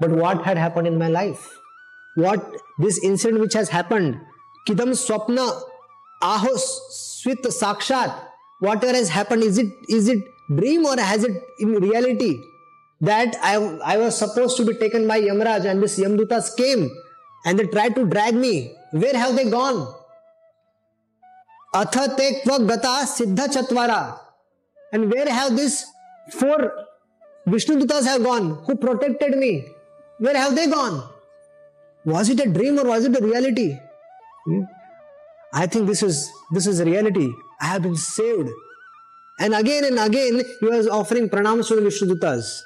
[0.01, 1.49] But what had happened in my life?
[2.15, 4.21] What this incident which has happened?
[4.69, 5.49] Kidam swapna
[6.23, 8.15] aho swit sakshat
[8.61, 10.23] whatever has happened is it is it
[10.61, 12.31] dream or has it in reality
[13.01, 16.91] that I, I was supposed to be taken by Yamraj and this Yamdutas came
[17.45, 18.75] and they tried to drag me.
[18.91, 19.95] Where have they gone?
[21.75, 24.19] Atha tekva gata siddha chatvara.
[24.93, 25.87] And where have these
[26.33, 26.73] four
[27.47, 29.67] Vishnu Dutas have gone who protected me?
[30.19, 31.09] Where have they gone?
[32.05, 33.79] Was it a dream or was it a reality?
[34.45, 34.63] Hmm?
[35.53, 37.29] I think this is this is reality.
[37.61, 38.49] I have been saved.
[39.39, 42.63] And again and again he was offering pranams to the Vishnu Dutas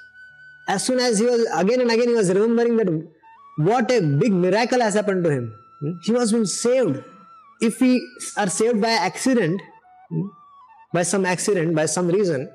[0.68, 3.08] as soon as he was again and again he was remembering that
[3.56, 5.54] what a big miracle has happened to him.
[5.80, 5.92] Hmm?
[6.02, 7.02] He was being saved.
[7.60, 8.06] If we
[8.36, 9.60] are saved by accident,
[10.08, 10.28] hmm,
[10.92, 12.50] by some accident, by some reason,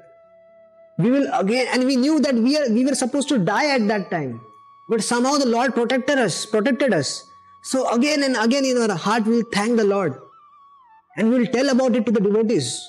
[0.97, 3.88] we will again and we knew that we are we were supposed to die at
[3.88, 4.41] that time.
[4.89, 7.24] But somehow the Lord protected us, protected us.
[7.64, 10.18] So again and again in our heart we will thank the Lord.
[11.18, 12.88] And we will tell about it to the devotees.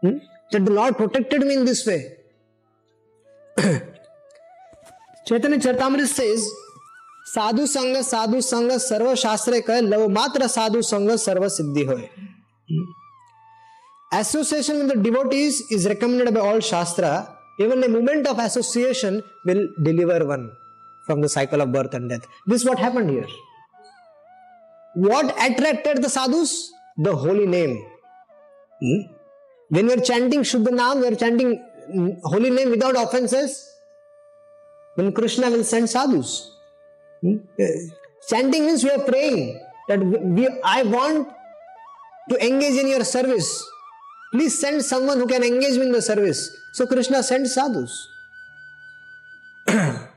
[0.00, 0.18] Hmm?
[0.52, 2.12] That the Lord protected me in this way.
[5.26, 6.34] चैतन्य चरतामृत से
[7.26, 11.98] साधु संग साधु संग, सर्व शास्त्र कह, love मात्र साधु संग, सर्व सिद्धि हो
[14.18, 17.14] association with devotees is recommended by all shastra
[17.60, 20.46] even a moment of association will deliver one
[21.06, 23.26] from the cycle of birth and death this what happened here
[24.94, 26.56] what attracted the sadhus
[27.00, 27.76] the holy name
[29.70, 31.52] when we are chanting shuddha naam, we are chanting
[31.92, 33.54] hmm, holy name without offenses?
[34.96, 36.50] Then krishna will send sadhus
[37.24, 37.36] Hmm?
[37.64, 37.66] Uh,
[38.28, 40.00] chanting means we are praying that
[40.38, 41.28] we, i want
[42.30, 43.48] to engage in your service
[44.34, 46.50] Please send someone who can engage me in the service.
[46.72, 48.08] So Krishna sent sadhus.
[49.66, 50.08] the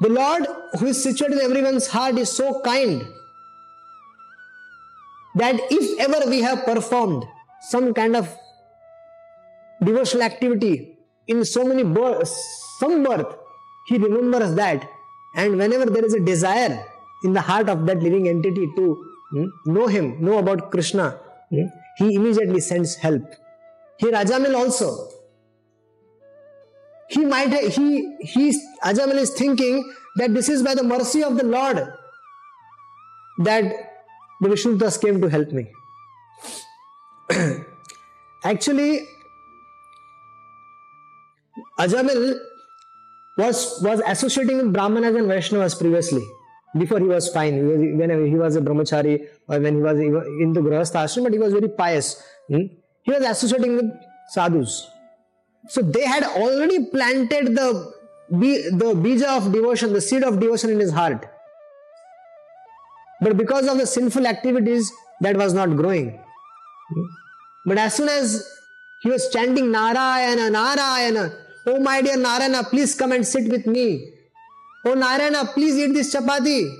[0.00, 0.44] Lord,
[0.80, 3.06] who is situated in everyone's heart, is so kind
[5.36, 7.24] that if ever we have performed
[7.60, 8.28] some kind of
[9.80, 10.93] devotional activity
[11.28, 12.34] in so many births,
[12.78, 13.36] some birth,
[13.86, 14.88] He remembers that.
[15.36, 16.84] And whenever there is a desire
[17.22, 21.18] in the heart of that living entity to hmm, know Him, know about Krishna,
[21.50, 21.66] hmm,
[21.96, 23.22] he immediately sends help.
[23.98, 25.08] Here Ajamil also.
[27.08, 31.44] He might he he Ajamil is thinking that this is by the mercy of the
[31.44, 31.92] Lord
[33.38, 33.64] that
[34.40, 35.70] the Vishnudutas came to help me.
[38.44, 39.06] Actually,
[41.78, 42.38] Ajamil
[43.36, 46.24] was was associating with Brahmanas and Vaishnavas previously
[46.76, 49.98] before he was fine, he was, when he was a brahmachari or when he was
[49.98, 52.22] in the grahastha ashram, but he was very pious.
[52.48, 52.62] Hmm?
[53.02, 53.86] He was associating with
[54.30, 54.88] sadhus.
[55.68, 57.92] So they had already planted the
[58.30, 61.26] the bija of devotion, the seed of devotion in his heart.
[63.20, 66.10] But because of the sinful activities, that was not growing.
[66.10, 67.04] Hmm?
[67.66, 68.46] But as soon as
[69.02, 71.32] he was chanting Narayana, Narayana,
[71.66, 74.12] oh my dear Narayana, please come and sit with me.
[74.84, 76.70] Oh Narayana, please eat this chapati.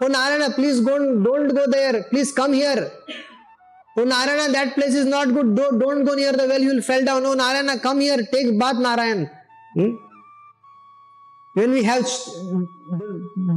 [0.00, 2.04] Oh Narayana, please go, don't go there.
[2.04, 2.90] Please come here.
[3.96, 5.56] Oh Narayana, that place is not good.
[5.56, 7.24] Don't, don't go near the well, you will fall down.
[7.26, 9.30] Oh Narayana, come here, take bath Narayan.
[9.74, 9.90] Hmm?
[11.54, 12.06] When we have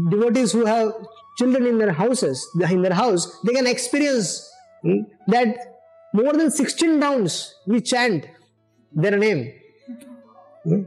[0.09, 0.93] devotees who have
[1.37, 4.49] children in their houses, in their house, they can experience
[4.81, 5.55] hmm, that
[6.13, 8.25] more than 16 rounds we chant
[8.93, 9.53] their name.
[10.63, 10.81] Hmm?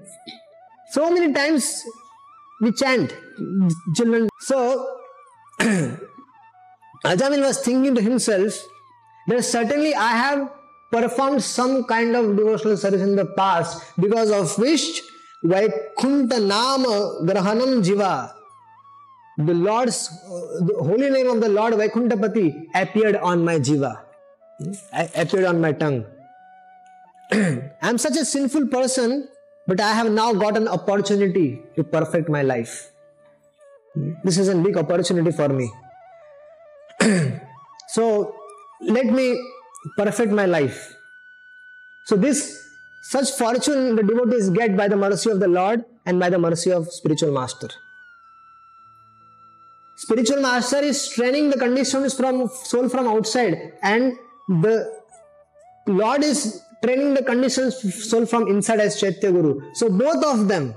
[0.91, 1.83] So many times
[2.61, 3.15] we chant
[3.95, 4.29] children.
[4.41, 4.87] So
[5.61, 8.59] Ajamil was thinking to himself
[9.29, 10.51] that certainly I have
[10.93, 15.03] performed some kind of devotional service in the past because of which
[15.45, 18.33] Vaikunta Nama Grahanam Jiva
[19.37, 20.09] the Lord's
[20.61, 24.01] the holy name of the Lord Vaikuntapati appeared on my jiva,
[25.17, 26.05] appeared on my tongue.
[27.33, 29.29] I am such a sinful person
[29.67, 32.91] but I have now got an opportunity to perfect my life.
[34.25, 35.71] This is a big opportunity for me.
[37.89, 38.35] so
[38.81, 39.41] let me
[39.97, 40.95] perfect my life.
[42.07, 42.61] So this
[43.03, 46.71] such fortune the devotees get by the mercy of the Lord and by the mercy
[46.73, 47.69] of spiritual master.
[49.97, 54.17] Spiritual master is training the conditions from soul from outside and
[54.49, 54.91] the
[55.87, 57.77] Lord is training the conditions
[58.09, 59.61] soul from inside as Chaitya Guru.
[59.75, 60.75] So both of them,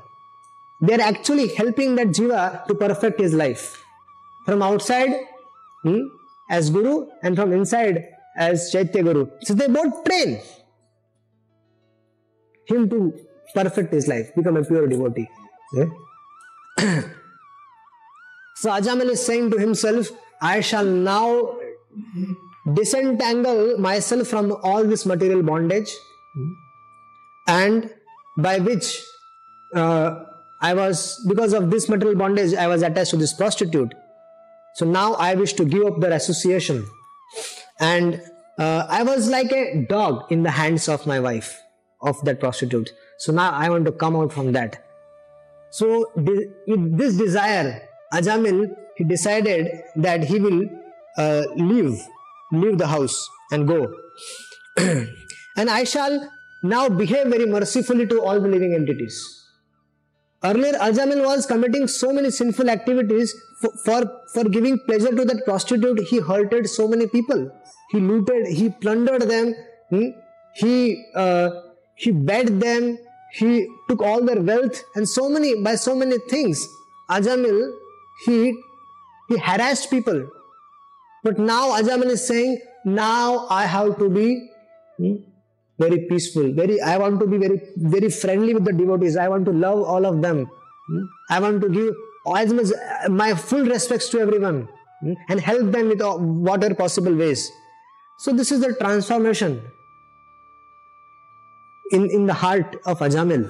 [0.81, 3.83] they are actually helping that jiva to perfect his life.
[4.45, 5.09] From outside
[5.83, 6.03] hmm,
[6.49, 8.05] as Guru and from inside
[8.37, 9.27] as Chaitya Guru.
[9.41, 10.39] So they both train
[12.67, 13.13] him to
[13.53, 15.29] perfect his life, become a pure devotee.
[15.73, 15.85] Yeah?
[18.55, 20.09] so Ajamil is saying to himself,
[20.41, 21.57] I shall now
[22.73, 25.89] disentangle myself from all this material bondage
[27.47, 27.89] and
[28.37, 29.01] by which
[29.73, 30.23] uh,
[30.61, 33.93] I was, because of this material bondage, I was attached to this prostitute.
[34.75, 36.85] So now I wish to give up their association.
[37.79, 38.21] And
[38.57, 41.61] uh, I was like a dog in the hands of my wife,
[42.01, 42.91] of that prostitute.
[43.19, 44.83] So now I want to come out from that.
[45.71, 50.69] So with this desire, Ajamil, he decided that he will
[51.17, 51.99] uh, leave
[52.51, 53.93] leave the house and go.
[54.77, 56.31] and I shall
[56.63, 59.37] now behave very mercifully to all the living entities.
[60.43, 65.43] Earlier, Ajamil was committing so many sinful activities for, for, for giving pleasure to that
[65.45, 65.99] prostitute.
[66.07, 67.49] He hurted so many people.
[67.89, 69.55] He looted, he plundered them,
[69.89, 70.09] hmm?
[70.55, 71.49] he, uh,
[71.95, 72.99] he bed them,
[73.33, 76.67] he took all their wealth and so many, by so many things.
[77.09, 77.73] Ajamil,
[78.25, 78.61] he,
[79.29, 80.29] he harassed people.
[81.23, 84.49] But now Ajamil is saying, now I have to be
[84.97, 85.15] hmm,
[85.79, 87.61] very peaceful very i want to be very
[87.95, 89.15] very friendly with the devotees.
[89.15, 90.49] I want to love all of them
[90.87, 91.03] Hmm?
[91.29, 91.93] i want to give
[92.35, 92.67] as much
[93.09, 94.67] my full respects to everyone
[95.01, 97.49] hmm, and help them with all- whatever possible ways.
[98.19, 99.61] So this is the transformation
[101.91, 103.43] in in the heart of ajamil.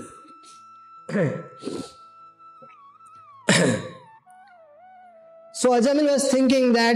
[5.54, 6.96] So ajamil was thinking that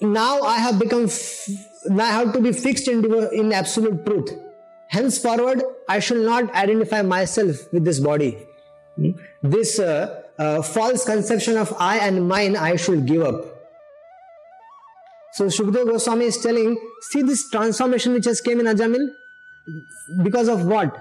[0.00, 1.48] now i have become f-
[1.86, 4.30] now i have to be fixed in in absolute truth
[4.88, 8.36] henceforward i shall not identify myself with this body
[8.98, 9.10] Hmm?
[9.42, 13.44] this uh, uh, false conception of i and mine i should give up
[15.32, 19.06] so Shukdev Goswami is telling, see this transformation which has came in Ajamil
[20.24, 20.96] because of what?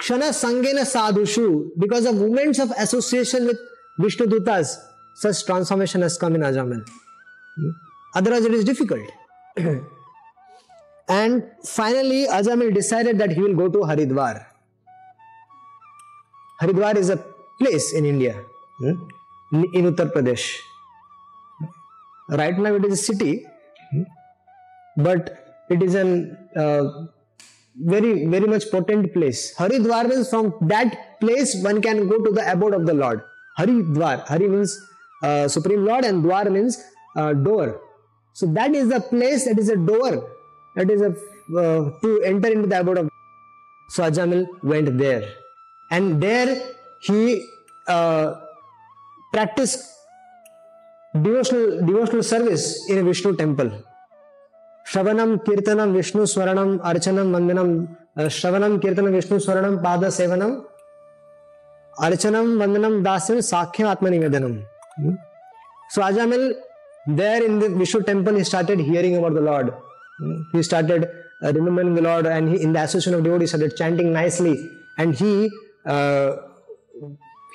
[0.00, 3.58] Kshana Sangena Sadhushu, because of moments of association with
[3.98, 4.76] Vishnu Dutas,
[5.14, 6.86] such transformation has come in Ajamil.
[8.14, 9.10] Otherwise, it is difficult.
[11.08, 14.46] and finally, Ajamil decided that he will go to Haridwar.
[16.60, 17.16] Haridwar is a
[17.58, 18.34] place in India,
[18.78, 18.94] hmm,
[19.74, 20.58] in Uttar Pradesh.
[22.28, 23.46] Right now, it is a city,
[23.90, 24.02] hmm,
[24.96, 25.38] but
[25.70, 26.84] it is an uh,
[27.76, 29.54] very, very much potent place.
[29.56, 33.22] Haridwar means from that place one can go to the abode of the Lord.
[33.58, 34.78] Haridwar, Hari means
[35.22, 36.82] uh, Supreme Lord, and Dwar means
[37.16, 37.80] uh, door.
[38.34, 40.28] So that is the place, that is a door,
[40.76, 41.14] that is a
[41.58, 43.10] uh, to enter into the abode of.
[43.90, 45.34] So Ajamil went there,
[45.90, 46.62] and there
[47.02, 47.46] he
[47.86, 48.40] uh,
[49.32, 49.92] practiced
[51.20, 53.70] devotional devotional service in a Vishnu temple.
[54.88, 60.64] Shravanam, Kirtanam, Vishnu Swaranam, Archanam, Vandanam, uh, Shravanam, Kirtanam, Vishnu Swaranam, Pada Sevanam,
[61.98, 64.64] Archanam, Vandanam, Dasyam, Sakhyam, Atmanivedanam.
[64.96, 65.14] Hmm?
[67.06, 69.72] There in the Vishnu temple, he started hearing about the Lord.
[70.52, 71.08] He started
[71.42, 74.54] uh, remembering the Lord and he, in the association of devotees, started chanting nicely.
[74.98, 75.50] And he
[75.84, 76.36] uh,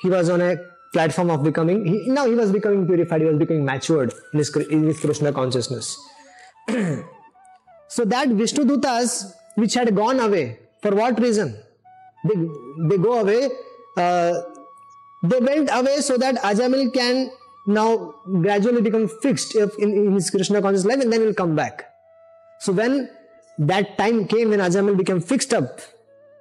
[0.02, 0.56] he was on a
[0.92, 4.54] platform of becoming, he, now he was becoming purified, he was becoming matured in his,
[4.56, 5.98] in his Krishna consciousness.
[7.90, 11.56] So that Vishnu Dutas, which had gone away, for what reason?
[12.22, 12.34] They,
[12.86, 13.48] they go away,
[13.96, 14.42] uh,
[15.22, 17.30] they went away so that Ajamil can
[17.68, 21.54] now gradually become fixed in, in his Krishna conscious life and then he will come
[21.54, 21.84] back.
[22.60, 23.10] So when
[23.58, 25.80] that time came when Ajamil became fixed up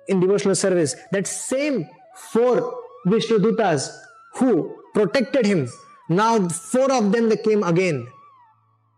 [0.07, 1.89] in devotional service, that same
[2.31, 2.73] four
[3.05, 3.89] Vishnu Dutas
[4.35, 5.67] who protected him,
[6.09, 8.07] now four of them they came again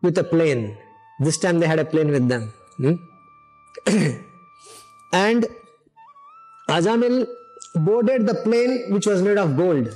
[0.03, 0.77] with a plane.
[1.19, 2.53] This time they had a plane with them.
[2.77, 2.93] Hmm?
[5.13, 5.47] and
[6.69, 7.27] Ajamil
[7.75, 9.89] boarded the plane which was made of gold.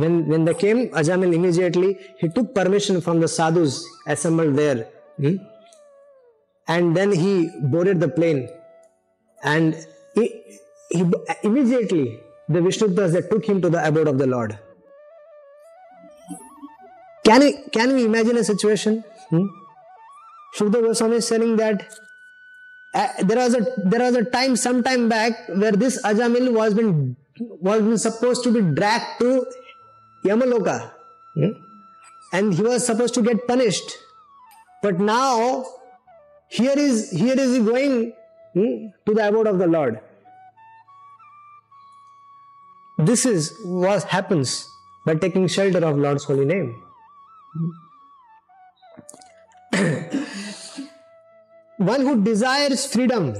[0.00, 4.88] When, when they came, Ajamil immediately he took permission from the sadhus assembled there.
[5.16, 5.36] Hmm?
[6.68, 8.48] And then he boarded the plane.
[9.42, 9.74] And
[10.14, 10.40] he,
[10.90, 11.04] he
[11.42, 14.56] immediately the Vishnudutas that took him to the abode of the Lord.
[17.24, 19.02] Can we, can we imagine a situation?
[19.30, 19.46] Hmm?
[20.56, 21.82] Shukdev Goswami is saying that
[22.94, 26.72] uh, there was a there was a time some time back where this Ajamil was
[26.72, 29.44] been was been supposed to be dragged to
[30.28, 30.90] Yamaloka,
[31.34, 31.52] hmm?
[32.32, 33.96] and he was supposed to get punished.
[34.82, 35.64] But now
[36.48, 38.12] here is here is he going
[38.54, 40.00] hmm, to the abode of the Lord.
[42.98, 44.68] This is what happens
[45.06, 46.82] by taking shelter of Lord's holy name.
[51.76, 53.34] one who desires freedom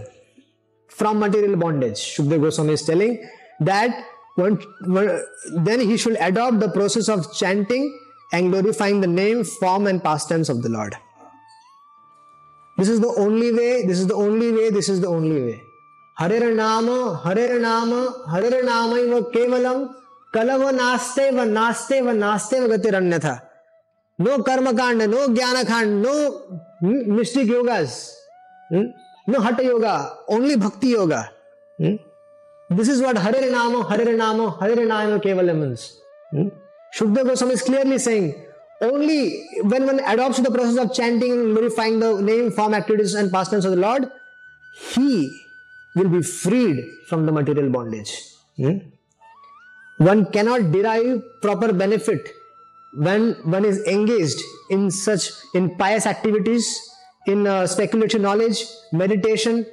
[0.89, 1.97] from material bondage.
[1.97, 3.28] Shukdev Goswami is telling
[3.61, 4.05] that
[4.39, 7.99] then he should adopt the process of chanting
[8.32, 10.95] and glorifying the name, form, and pastimes of the Lord.
[12.76, 15.62] This is the only way, this is the only way, this is the only way.
[16.20, 19.95] Harer Nama, Harer Nama, Harer Nama kevalam
[20.32, 23.43] kalava naste va naste va naste va gatiranyatha.
[24.18, 28.14] No karma kanda, no jnana kand, no hmm, mystic yogas,
[28.68, 28.86] hmm,
[29.26, 31.30] no hatha yoga, only bhakti yoga.
[32.71, 36.01] This is what Hare Nama, Hare Nama, Hare Kevalam means.
[36.31, 36.49] Hmm?
[36.95, 38.45] Shukdev Goswami is clearly saying
[38.81, 43.33] only when one adopts the process of chanting and glorifying the name, form, activities, and
[43.33, 44.11] pastimes of the Lord,
[44.93, 45.43] he
[45.97, 48.12] will be freed from the material bondage.
[48.57, 48.79] Hmm?
[49.99, 52.31] one cannot derive proper benefit
[52.95, 54.41] when one is engaged
[54.71, 56.66] in such in pious activities
[57.27, 59.66] in uh, speculative knowledge meditation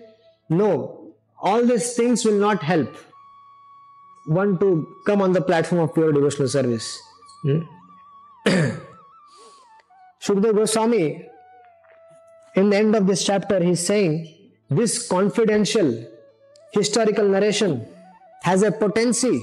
[0.50, 1.05] no
[1.46, 2.92] all these things will not help
[4.26, 4.70] one to
[5.06, 6.88] come on the platform of pure devotional service
[7.44, 7.60] hmm?
[10.60, 11.06] Goswami
[12.56, 14.36] in the end of this chapter he's saying
[14.70, 16.06] this confidential
[16.74, 17.86] historical narration
[18.44, 19.42] has a potency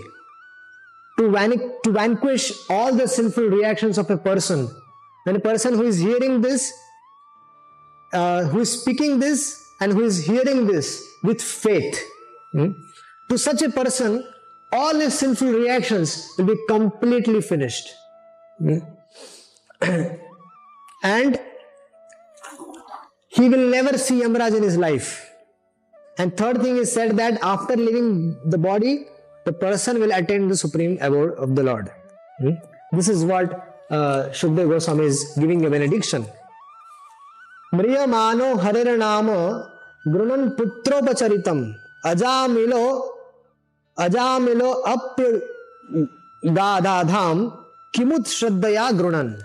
[1.18, 4.68] to, van- to vanquish all the sinful reactions of a person.
[5.24, 6.72] When a person who is hearing this,
[8.12, 10.88] uh, who is speaking this, and who is hearing this
[11.28, 12.00] with faith,
[12.52, 12.70] hmm,
[13.28, 14.24] to such a person,
[14.80, 17.88] all his sinful reactions will be completely finished.
[18.58, 18.78] Hmm.
[21.02, 21.40] and
[23.28, 25.08] he will never see Yamraj in his life.
[26.18, 29.06] And third thing is said that after leaving the body,
[29.46, 31.90] the person will attain the supreme abode of the Lord.
[32.38, 32.54] Hmm?
[32.92, 33.52] This is what
[33.90, 36.26] uh, Shukdev Goswami is giving a benediction.
[37.74, 39.71] Mriyamano Hariranama
[40.06, 41.74] Grunan Putropacharitam
[42.04, 43.08] Ajamilo
[43.98, 45.40] Ajamilo Apya
[46.44, 47.56] Dadadham
[47.94, 49.40] Kimut Shraddaya Grunan.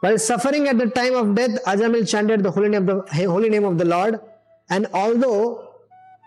[0.00, 3.48] While suffering at the time of death, Ajamil chanted the holy name of the, holy
[3.48, 4.20] name of the Lord,
[4.68, 5.66] and although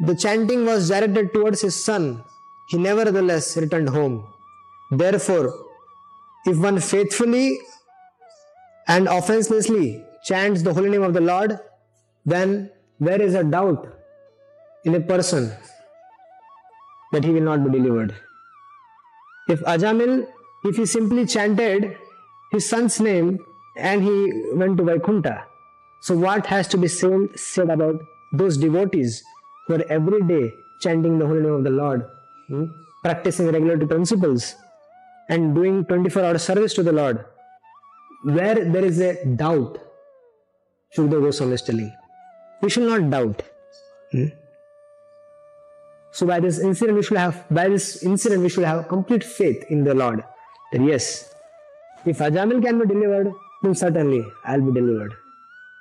[0.01, 2.23] the chanting was directed towards his son.
[2.69, 4.25] He nevertheless returned home.
[4.91, 5.53] Therefore,
[6.45, 7.59] if one faithfully
[8.87, 11.59] and offenselessly chants the holy name of the Lord,
[12.25, 13.87] then there is a doubt
[14.83, 15.51] in a person
[17.11, 18.15] that he will not be delivered.
[19.47, 20.27] If Ajamil,
[20.63, 21.97] if he simply chanted
[22.51, 23.39] his son's name
[23.77, 25.43] and he went to Vaikuntha,
[26.01, 27.95] so what has to be said, said about
[28.33, 29.23] those devotees
[29.67, 32.05] who are every day chanting the holy name of the Lord,
[32.47, 32.65] hmm,
[33.03, 34.55] practicing regulatory principles,
[35.29, 37.25] and doing 24 hour service to the Lord,
[38.23, 39.77] where there is a doubt,
[40.95, 41.93] Shukdev Goswami is telling,
[42.61, 43.43] we should not doubt.
[44.11, 44.25] Hmm?
[46.11, 49.63] So by this incident, we should have by this incident we should have complete faith
[49.69, 50.23] in the Lord.
[50.71, 51.33] That yes,
[52.05, 53.31] if Ajamil can be delivered,
[53.63, 55.13] then certainly I'll be delivered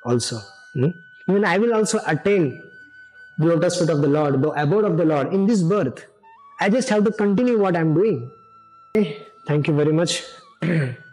[0.05, 0.39] also.
[0.75, 0.91] Hmm?
[1.29, 2.63] Even I will also attain
[3.39, 6.07] the lotus foot of the Lord, the abode of the Lord in this birth.
[6.61, 8.31] I just have to continue what I'm doing.
[8.97, 9.27] Okay.
[9.47, 10.25] Thank you very much.